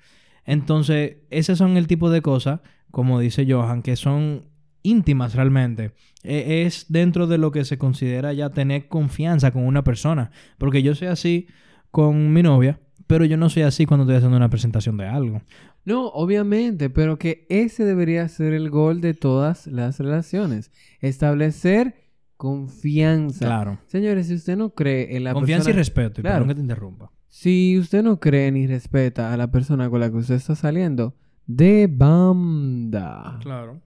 Entonces, 0.44 1.16
esos 1.30 1.58
son 1.58 1.76
el 1.76 1.86
tipo 1.86 2.08
de 2.10 2.22
cosas, 2.22 2.60
como 2.96 3.20
dice 3.20 3.44
Johan, 3.46 3.82
que 3.82 3.94
son 3.94 4.44
íntimas 4.82 5.34
realmente. 5.34 5.92
E- 6.22 6.62
es 6.64 6.86
dentro 6.88 7.26
de 7.26 7.36
lo 7.36 7.50
que 7.52 7.66
se 7.66 7.76
considera 7.76 8.32
ya 8.32 8.48
tener 8.48 8.88
confianza 8.88 9.50
con 9.50 9.66
una 9.66 9.84
persona. 9.84 10.30
Porque 10.56 10.82
yo 10.82 10.94
soy 10.94 11.08
así 11.08 11.46
con 11.90 12.32
mi 12.32 12.42
novia, 12.42 12.80
pero 13.06 13.26
yo 13.26 13.36
no 13.36 13.50
soy 13.50 13.64
así 13.64 13.84
cuando 13.84 14.04
estoy 14.04 14.16
haciendo 14.16 14.38
una 14.38 14.48
presentación 14.48 14.96
de 14.96 15.04
algo. 15.08 15.42
No, 15.84 16.06
obviamente, 16.06 16.88
pero 16.88 17.18
que 17.18 17.44
ese 17.50 17.84
debería 17.84 18.26
ser 18.28 18.54
el 18.54 18.70
gol 18.70 19.02
de 19.02 19.12
todas 19.12 19.66
las 19.66 20.00
relaciones. 20.00 20.72
Establecer 21.02 21.96
confianza. 22.38 23.44
Claro. 23.44 23.78
Señores, 23.88 24.28
si 24.28 24.34
usted 24.36 24.56
no 24.56 24.70
cree 24.70 25.18
en 25.18 25.24
la 25.24 25.34
Confianza 25.34 25.68
y 25.68 25.74
respeto. 25.74 26.20
Y 26.20 26.22
Claro. 26.22 26.36
perdón 26.36 26.48
que 26.48 26.54
te 26.54 26.60
interrumpa. 26.62 27.12
Si 27.28 27.78
usted 27.78 28.02
no 28.02 28.18
cree 28.20 28.50
ni 28.52 28.66
respeta 28.66 29.34
a 29.34 29.36
la 29.36 29.50
persona 29.50 29.90
con 29.90 30.00
la 30.00 30.10
que 30.10 30.16
usted 30.16 30.36
está 30.36 30.54
saliendo, 30.54 31.14
de 31.46 31.86
banda. 31.86 33.38
Claro. 33.42 33.82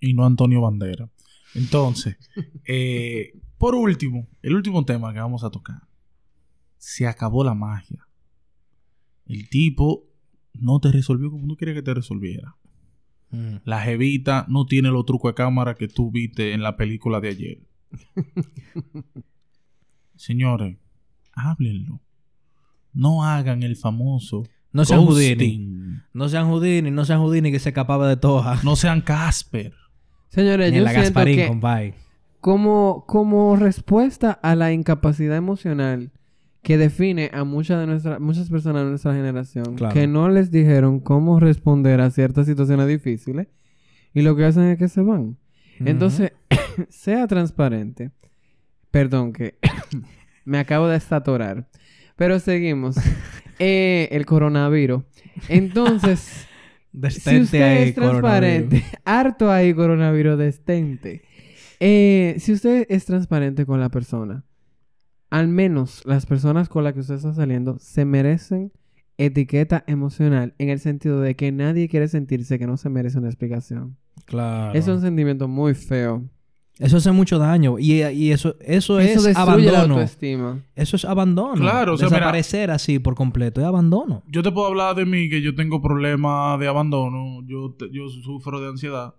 y 0.00 0.14
no 0.14 0.24
Antonio 0.24 0.60
Bandera. 0.60 1.08
Entonces, 1.54 2.16
eh, 2.66 3.38
por 3.58 3.74
último, 3.74 4.28
el 4.42 4.54
último 4.54 4.84
tema 4.84 5.12
que 5.12 5.20
vamos 5.20 5.44
a 5.44 5.50
tocar. 5.50 5.82
Se 6.78 7.06
acabó 7.06 7.44
la 7.44 7.54
magia. 7.54 8.06
El 9.26 9.48
tipo 9.48 10.08
no 10.54 10.80
te 10.80 10.90
resolvió 10.90 11.30
como 11.30 11.46
tú 11.46 11.56
querías 11.56 11.76
que 11.76 11.82
te 11.82 11.94
resolviera. 11.94 12.56
Mm. 13.30 13.56
La 13.64 13.80
jevita 13.80 14.46
no 14.48 14.66
tiene 14.66 14.90
los 14.90 15.06
trucos 15.06 15.30
de 15.30 15.34
cámara 15.34 15.74
que 15.74 15.88
tú 15.88 16.10
viste 16.10 16.52
en 16.52 16.62
la 16.62 16.76
película 16.76 17.20
de 17.20 17.28
ayer. 17.28 17.62
Señores, 20.16 20.78
háblenlo. 21.32 22.00
No 22.92 23.24
hagan 23.24 23.62
el 23.62 23.76
famoso 23.76 24.44
No 24.72 24.84
sean 24.84 25.00
Houdini. 25.04 25.68
No 26.14 26.28
sean 26.28 26.46
Houdini, 26.48 26.90
no 26.90 27.04
sean 27.04 27.20
Houdini 27.20 27.50
que 27.52 27.58
se 27.58 27.70
escapaba 27.70 28.08
de 28.08 28.16
toja. 28.16 28.58
No 28.64 28.76
sean 28.76 29.00
Casper. 29.00 29.72
Señores, 30.28 30.72
Ni 30.72 30.78
yo 30.78 30.84
la 30.84 30.90
siento 30.90 31.06
Gasparín, 31.08 31.36
que 31.36 31.48
compadre. 31.48 31.94
como, 32.40 33.04
como 33.06 33.56
respuesta 33.56 34.30
a 34.32 34.54
la 34.56 34.72
incapacidad 34.72 35.36
emocional 35.36 36.10
que 36.62 36.78
define 36.78 37.30
a 37.34 37.44
muchas 37.44 37.80
de 37.80 37.86
nuestras 37.86 38.20
muchas 38.20 38.48
personas 38.48 38.84
de 38.84 38.90
nuestra 38.90 39.12
generación 39.14 39.74
Claro. 39.74 39.92
que 39.92 40.06
no 40.06 40.28
les 40.28 40.50
dijeron 40.50 41.00
cómo 41.00 41.40
responder 41.40 42.00
a 42.00 42.10
ciertas 42.10 42.46
situaciones 42.46 42.86
difíciles 42.86 43.48
y 44.14 44.22
lo 44.22 44.36
que 44.36 44.44
hacen 44.44 44.64
es 44.64 44.78
que 44.78 44.88
se 44.88 45.00
van. 45.02 45.36
Entonces, 45.80 46.32
sea 46.88 47.26
transparente. 47.26 48.10
Perdón 48.90 49.32
que 49.32 49.56
me 50.44 50.58
acabo 50.58 50.86
de 50.88 50.96
estatorar. 50.96 51.68
Pero 52.16 52.38
seguimos. 52.38 52.96
Eh, 53.64 54.08
el 54.10 54.26
coronavirus. 54.26 55.04
Entonces, 55.48 56.48
si 57.10 57.40
usted 57.40 57.62
ahí, 57.62 57.88
es 57.90 57.94
transparente, 57.94 58.84
harto 59.04 59.52
ahí 59.52 59.72
coronavirus 59.72 60.36
destente. 60.36 61.22
Eh, 61.78 62.34
si 62.38 62.52
usted 62.52 62.86
es 62.88 63.04
transparente 63.04 63.64
con 63.64 63.78
la 63.78 63.88
persona, 63.88 64.44
al 65.30 65.46
menos 65.46 66.02
las 66.06 66.26
personas 66.26 66.68
con 66.68 66.82
las 66.82 66.92
que 66.92 67.00
usted 67.00 67.14
está 67.14 67.34
saliendo 67.34 67.78
se 67.78 68.04
merecen 68.04 68.72
etiqueta 69.16 69.84
emocional 69.86 70.54
en 70.58 70.68
el 70.68 70.80
sentido 70.80 71.20
de 71.20 71.36
que 71.36 71.52
nadie 71.52 71.88
quiere 71.88 72.08
sentirse 72.08 72.58
que 72.58 72.66
no 72.66 72.76
se 72.76 72.88
merece 72.88 73.18
una 73.18 73.28
explicación. 73.28 73.96
Claro. 74.24 74.76
Es 74.76 74.88
un 74.88 75.00
sentimiento 75.00 75.46
muy 75.46 75.74
feo. 75.74 76.28
Eso 76.78 76.96
hace 76.96 77.12
mucho 77.12 77.38
daño. 77.38 77.78
Y, 77.78 78.02
y 78.02 78.32
eso, 78.32 78.56
eso, 78.60 78.98
Eso 78.98 79.28
es 79.28 79.34
la 79.36 79.42
abandono. 79.42 80.00
Eso 80.74 80.96
es 80.96 81.04
abandono. 81.04 81.54
Claro, 81.54 81.94
o 81.94 81.96
sea, 81.96 82.06
mira- 82.08 82.18
Desaparecer 82.18 82.70
así 82.70 82.98
por 82.98 83.14
completo 83.14 83.60
es 83.60 83.66
abandono. 83.66 84.22
Yo 84.26 84.42
te 84.42 84.50
puedo 84.50 84.66
hablar 84.66 84.96
de 84.96 85.04
mí, 85.04 85.28
que 85.28 85.42
yo 85.42 85.54
tengo 85.54 85.80
problemas 85.82 86.58
de 86.58 86.66
abandono, 86.68 87.42
yo, 87.46 87.74
te- 87.78 87.90
yo 87.92 88.08
sufro 88.08 88.60
de 88.60 88.68
ansiedad, 88.70 89.14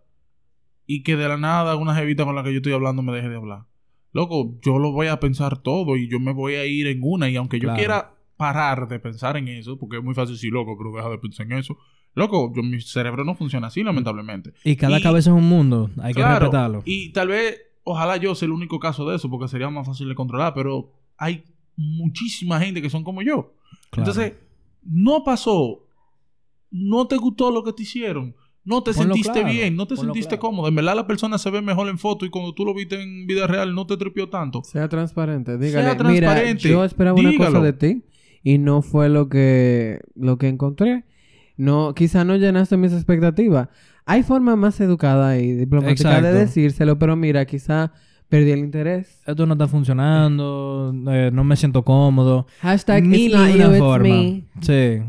y 0.86 1.04
que 1.04 1.16
de 1.16 1.28
la 1.30 1.38
nada 1.38 1.76
una 1.78 1.96
jevita 1.96 2.26
con 2.26 2.36
la 2.36 2.44
que 2.44 2.52
yo 2.52 2.58
estoy 2.58 2.74
hablando 2.74 3.02
me 3.04 3.14
deje 3.14 3.30
de 3.30 3.36
hablar. 3.38 3.66
Loco, 4.12 4.60
yo 4.62 4.78
lo 4.80 4.92
voy 4.92 5.08
a 5.08 5.20
pensar 5.20 5.58
todo 5.60 5.96
y 5.96 6.10
yo 6.10 6.20
me 6.20 6.34
voy 6.34 6.56
a 6.56 6.66
ir 6.66 6.88
en 6.88 7.00
una, 7.02 7.30
y 7.30 7.36
aunque 7.38 7.58
yo 7.60 7.64
Claro. 7.68 7.78
quiera 7.78 8.14
parar 8.36 8.88
de 8.88 9.00
pensar 9.00 9.38
en 9.38 9.48
eso, 9.48 9.78
porque 9.80 9.98
es 9.98 10.04
muy 10.04 10.14
fácil 10.16 10.36
decir, 10.36 10.52
loco, 10.52 10.76
pero 10.78 10.92
deja 10.96 11.10
de 11.10 11.18
pensar 11.20 11.46
en 11.46 11.54
eso. 11.60 11.78
Loco, 12.16 12.52
yo, 12.56 12.62
mi 12.64 12.80
cerebro 12.82 13.24
no 13.24 13.36
funciona 13.36 13.68
así, 13.68 13.84
lamentablemente. 13.84 14.54
Y 14.64 14.76
cada 14.76 15.00
Y- 15.00 15.02
cabeza 15.04 15.32
es 15.32 15.36
un 15.36 15.48
mundo. 15.50 15.90
Hay 16.02 16.14
que 16.14 16.24
respetarlo. 16.24 16.84
Y 16.86 17.10
tal 17.12 17.30
vez, 17.30 17.58
ojalá 17.84 18.18
yo 18.18 18.36
sea 18.36 18.46
el 18.46 18.52
único 18.52 18.80
caso 18.80 19.08
de 19.10 19.16
eso, 19.16 19.30
porque 19.30 19.48
sería 19.48 19.70
más 19.70 19.88
fácil 19.88 20.08
de 20.10 20.16
controlar, 20.16 20.54
pero 20.54 20.92
hay 21.18 21.44
muchísima 21.76 22.60
gente 22.60 22.82
que 22.82 22.90
son 22.90 23.04
como 23.04 23.22
yo. 23.22 23.54
Claro. 23.90 24.10
Entonces, 24.12 24.34
no 24.84 25.24
pasó. 25.24 25.88
No 26.70 27.08
te 27.08 27.18
gustó 27.18 27.52
lo 27.52 27.64
que 27.64 27.74
te 27.74 27.84
hicieron. 27.84 28.36
No 28.66 28.82
te 28.82 28.94
Ponlo 28.94 29.14
sentiste 29.16 29.42
claro, 29.42 29.50
bien, 29.54 29.76
no 29.76 29.86
te 29.88 29.96
ponlo 29.96 30.14
sentiste 30.14 30.38
claro. 30.38 30.42
cómodo. 30.42 30.68
En 30.70 30.76
verdad 30.76 30.96
la 30.96 31.06
persona 31.06 31.38
se 31.38 31.50
ve 31.52 31.62
mejor 31.62 31.90
en 31.90 31.98
foto 31.98 32.26
y 32.26 32.30
cuando 32.30 32.54
tú 32.54 32.64
lo 32.64 32.74
viste 32.74 33.02
en 33.02 33.28
vida 33.28 33.46
real 33.46 33.76
no 33.76 33.86
te 33.86 33.98
tripió 33.98 34.30
tanto. 34.30 34.64
Sea 34.64 34.88
transparente. 34.88 35.58
Dígale, 35.58 35.96
transparente. 35.96 36.64
mira, 36.64 36.74
yo 36.74 36.84
esperaba 36.86 37.20
una 37.20 37.30
Dígalo. 37.30 37.52
cosa 37.60 37.62
de 37.66 37.74
ti 37.74 38.04
y 38.42 38.60
no 38.60 38.82
fue 38.82 39.10
lo 39.10 39.28
que, 39.28 40.00
lo 40.16 40.38
que 40.38 40.48
encontré. 40.48 41.04
No, 41.64 41.94
quizá 41.94 42.24
no 42.26 42.36
llenaste 42.36 42.76
mis 42.78 42.92
expectativas. 42.92 43.70
Hay 44.06 44.24
forma 44.24 44.56
más 44.58 44.80
educada 44.82 45.38
y 45.40 45.54
diplomática 45.54 46.22
de 46.22 46.34
decírselo, 46.34 47.00
pero 47.00 47.16
mira, 47.16 47.46
quizá 47.46 47.94
perdí 48.28 48.52
el 48.52 48.60
interés. 48.60 49.22
Esto 49.26 49.46
no 49.46 49.54
está 49.54 49.68
funcionando. 49.70 50.94
eh, 51.08 51.32
no 51.32 51.44
me 51.46 51.56
siento 51.56 51.84
cómodo. 51.84 52.48
Hashtag 52.60 53.04
Mil 53.06 53.32
it's 53.32 53.36
not 53.36 53.48
y 53.48 53.52
you, 53.52 53.56
una 53.60 53.68
it's 53.70 53.80
forma. 53.80 54.08
me. 54.10 54.44
Sí. 54.60 55.02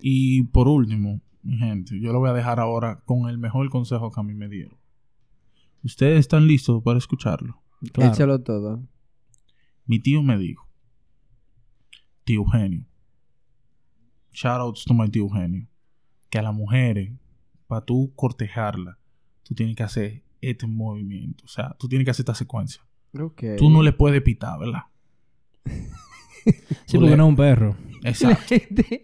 Y 0.00 0.42
por 0.44 0.66
último, 0.66 1.20
mi 1.42 1.56
gente, 1.58 2.00
yo 2.00 2.12
lo 2.12 2.18
voy 2.18 2.30
a 2.30 2.32
dejar 2.32 2.58
ahora 2.58 3.02
con 3.04 3.28
el 3.28 3.38
mejor 3.38 3.68
consejo 3.70 4.10
que 4.10 4.18
a 4.20 4.24
mí 4.24 4.34
me 4.34 4.48
dieron. 4.48 4.76
Ustedes 5.84 6.18
están 6.18 6.46
listos 6.46 6.82
para 6.82 6.98
escucharlo. 6.98 7.62
Claro. 7.92 8.12
Échalo 8.12 8.40
todo. 8.42 8.82
Mi 9.86 10.00
tío 10.00 10.22
me 10.22 10.36
dijo, 10.38 10.66
tío 12.24 12.40
Eugenio, 12.40 12.84
shoutouts 14.32 14.84
to 14.84 14.94
my 14.94 15.08
tío 15.08 15.22
Eugenio, 15.22 15.66
que 16.30 16.38
a 16.38 16.42
las 16.42 16.54
mujeres, 16.54 17.12
para 17.66 17.84
tú 17.84 18.12
cortejarla, 18.16 18.98
tú 19.42 19.54
tienes 19.54 19.76
que 19.76 19.82
hacer 19.82 20.22
este 20.40 20.66
movimiento. 20.66 21.44
O 21.44 21.48
sea, 21.48 21.76
tú 21.78 21.88
tienes 21.88 22.04
que 22.04 22.10
hacer 22.12 22.22
esta 22.22 22.34
secuencia. 22.34 22.82
Ok. 23.20 23.42
Tú 23.58 23.68
no 23.70 23.82
le 23.82 23.92
puedes 23.92 24.22
pitar, 24.22 24.58
¿verdad? 24.58 24.82
Sí, 25.66 26.52
Tú 26.86 26.98
porque 27.00 27.10
le- 27.10 27.16
no 27.16 27.24
es 27.24 27.28
un 27.28 27.36
perro. 27.36 27.76
Exacto. 28.02 28.54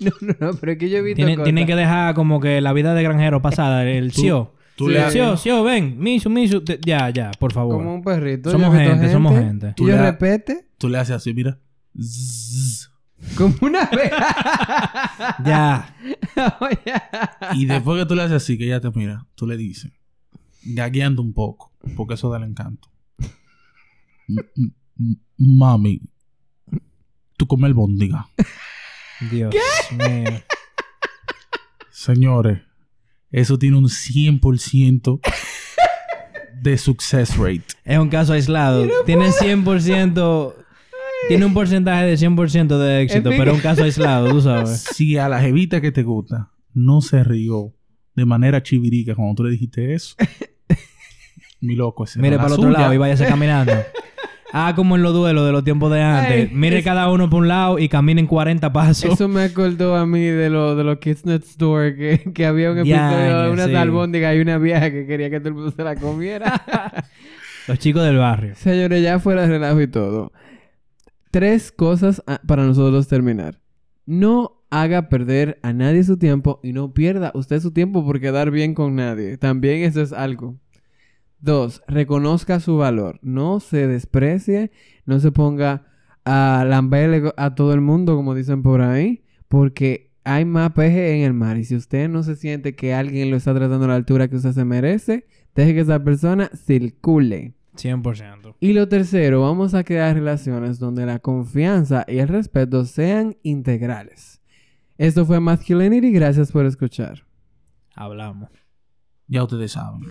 no, 0.01 0.11
no, 0.23 0.35
no, 0.53 0.59
pero 0.59 0.73
es 0.73 0.79
que 0.79 0.89
yo 0.89 0.99
he 0.99 1.03
visto 1.03 1.17
Tienen, 1.17 1.35
cosas. 1.37 1.45
tienen 1.45 1.67
que 1.67 1.77
dejar 1.77 2.15
como 2.15 2.41
que 2.41 2.61
la 2.63 2.73
vida 2.73 2.95
de 2.95 3.03
granjero 3.03 3.43
pasada. 3.43 3.85
El 3.85 4.13
Sio. 4.13 4.55
Tú 4.77 4.87
Sí. 4.87 4.93
le, 4.95 5.11
Sio, 5.11 5.37
Sio, 5.37 5.63
ven. 5.65 5.99
Misu, 5.99 6.31
Misu. 6.31 6.63
te- 6.65 6.79
Ya, 6.85 7.11
ya, 7.11 7.31
por 7.39 7.53
favor. 7.53 7.77
Como 7.77 7.95
un 7.95 8.03
perrito. 8.03 8.51
Somos 8.51 8.75
gente, 8.75 9.11
somos 9.13 9.35
gente. 9.39 9.69
Y 9.71 9.75
Tú 9.75 9.87
le- 9.87 9.99
repete 10.01 10.67
tú 10.79 10.89
le 10.89 10.99
haces 10.99 11.17
así, 11.17 11.35
mira. 11.35 11.59
Zzz. 11.99 12.91
como 13.37 13.55
una 13.63 13.83
abeja. 13.85 15.37
Ya. 15.45 15.95
Y 17.55 17.67
después 17.67 17.99
que 18.03 18.07
tú 18.07 18.15
le 18.15 18.23
haces 18.23 18.43
así, 18.43 18.59
que 18.59 18.65
ella 18.67 18.81
te 18.81 18.91
mira, 18.91 19.27
tú 19.35 19.47
le 19.47 19.57
dices, 19.57 19.93
gagueando 20.63 21.23
un 21.23 21.33
poco, 21.33 21.73
porque 21.97 22.15
eso 22.15 22.29
da 22.31 22.39
el 22.39 22.45
encanto. 22.45 22.91
M- 24.29 24.43
m- 24.57 24.73
m- 24.99 25.17
Mami, 25.39 26.01
tú 27.37 27.47
comes 27.47 27.69
el 27.69 27.75
bondiga. 27.75 28.29
Dios 29.31 29.55
mío. 29.93 30.43
Señores, 31.91 32.61
eso 33.31 33.59
tiene 33.59 33.77
un 33.79 33.89
100% 33.89 35.21
de 36.63 36.79
success 36.79 37.37
rate. 37.37 37.65
Es 37.85 37.99
un 37.99 38.09
caso 38.09 38.33
aislado. 38.33 38.87
Tiene 39.05 39.31
100%. 39.31 40.55
Tiene 41.29 41.45
un 41.45 41.55
porcentaje 41.55 42.05
de 42.07 42.15
100% 42.15 42.79
de 42.79 43.03
éxito, 43.03 43.31
pero 43.31 43.51
es 43.51 43.57
un 43.57 43.63
caso 43.63 43.83
aislado, 43.85 44.29
tú 44.29 44.41
sabes. 44.41 44.85
Si 44.95 45.17
a 45.19 45.29
la 45.29 45.41
jevita 45.41 45.81
que 45.81 45.91
te 45.93 46.03
gusta 46.03 46.51
no 46.73 47.01
se 47.01 47.25
rió 47.25 47.73
de 48.15 48.25
manera 48.25 48.63
chivirica 48.63 49.15
cuando 49.15 49.35
tú 49.35 49.45
le 49.45 49.51
dijiste 49.51 49.95
eso, 49.95 50.15
mi 51.61 51.75
loco, 51.75 52.05
ese 52.05 52.21
Mire 52.21 52.37
para 52.37 52.49
el 52.49 52.55
otro 52.55 52.71
lado 52.71 52.95
y 52.95 52.99
váyase 52.99 53.27
caminando. 53.29 53.73
Ah, 54.53 54.73
como 54.77 54.97
en 54.97 55.03
los 55.03 55.13
duelos 55.13 55.45
de 55.45 55.53
los 55.53 55.65
tiempos 55.65 55.93
de 55.93 56.01
antes. 56.01 56.49
Ay, 56.49 56.55
Mire 56.55 56.79
es- 56.79 56.85
cada 56.85 57.11
uno 57.11 57.29
por 57.29 57.41
un 57.43 57.49
lado 57.49 57.79
y 57.79 57.89
caminen 57.89 58.27
40 58.27 58.73
pasos. 58.73 59.13
Eso 59.13 59.29
me 59.29 59.43
acordó 59.43 59.97
a 59.97 60.07
mí 60.07 60.21
de 60.23 60.49
lo 60.49 60.77
de 60.77 60.85
los 60.85 60.99
Kids 60.99 61.27
Next 61.27 61.59
Door, 61.59 61.97
que, 61.97 62.33
que 62.33 62.47
había 62.47 62.71
un 62.71 62.79
episodio 62.79 63.43
de 63.43 63.51
una 63.51 63.67
sí. 63.67 63.75
albóndiga 63.75 64.35
y 64.35 64.41
una 64.41 64.57
vieja 64.59 64.91
que 64.91 65.07
quería 65.07 65.29
que 65.29 65.41
todo 65.41 65.49
el 65.49 65.55
mundo 65.57 65.73
se 65.73 65.83
la 65.83 65.97
comiera. 65.97 66.63
Los 67.67 67.79
chicos 67.81 68.05
del 68.05 68.19
barrio. 68.19 68.55
Señores, 68.55 69.03
ya 69.03 69.19
fuera 69.19 69.43
de 69.43 69.49
relajo 69.49 69.81
y 69.81 69.89
todo. 69.89 70.33
Tres 71.37 71.71
cosas 71.71 72.23
para 72.47 72.65
nosotros 72.65 73.09
terminar. 73.09 73.61
No 74.07 74.65
haga 74.71 75.11
perder 75.11 75.59
a 75.63 75.75
nadie 75.75 76.03
su 76.03 76.17
tiempo 76.17 76.61
y 76.63 76.73
no 76.73 76.95
pierda 76.95 77.31
usted 77.35 77.61
su 77.61 77.73
tiempo 77.73 78.03
por 78.07 78.21
quedar 78.21 78.51
bien 78.51 78.73
con 78.73 78.97
nadie. 78.97 79.37
También 79.37 79.83
eso 79.83 80.01
es 80.01 80.15
algo. 80.15 80.57
Dos, 81.39 81.83
reconozca 81.89 82.59
su 82.59 82.79
valor. 82.79 83.19
No 83.21 83.61
se 83.61 83.87
desprecie, 83.87 84.71
no 85.05 85.21
se 85.21 85.31
ponga 85.31 85.85
a 86.25 86.65
lamberle 86.67 87.31
a 87.37 87.55
todo 87.55 87.75
el 87.75 87.83
mundo, 87.83 88.17
como 88.17 88.35
dicen 88.35 88.63
por 88.63 88.81
ahí, 88.81 89.23
porque 89.49 90.15
hay 90.25 90.47
más 90.47 90.73
peje 90.73 91.19
en 91.19 91.23
el 91.25 91.35
mar. 91.35 91.59
Y 91.59 91.65
si 91.65 91.77
usted 91.77 92.09
no 92.09 92.23
se 92.23 92.37
siente 92.37 92.75
que 92.75 92.95
alguien 92.95 93.31
lo 93.31 93.37
está 93.37 93.53
tratando 93.53 93.85
a 93.85 93.89
la 93.89 93.97
altura 93.97 94.29
que 94.29 94.37
usted 94.37 94.53
se 94.53 94.65
merece, 94.65 95.27
deje 95.55 95.75
que 95.75 95.81
esa 95.81 96.03
persona 96.03 96.51
circule. 96.55 97.53
100%. 97.77 98.57
Y 98.61 98.73
lo 98.73 98.89
tercero, 98.89 99.43
vamos 99.43 99.75
a 99.75 99.85
crear 99.85 100.15
relaciones 100.15 100.79
donde 100.79 101.07
la 101.07 101.19
confianza 101.19 102.05
y 102.09 102.19
el 102.19 102.29
respeto 102.29 102.85
sean 102.85 103.37
integrales. 103.43 104.41
Esto 104.99 105.27
fue 105.27 105.41
Masculinity, 105.41 106.11
gracias 106.13 106.51
por 106.51 106.67
escuchar. 106.67 107.25
Hablamos. 107.95 108.51
Ya 109.29 109.43
ustedes 109.43 109.73
saben. 109.73 110.03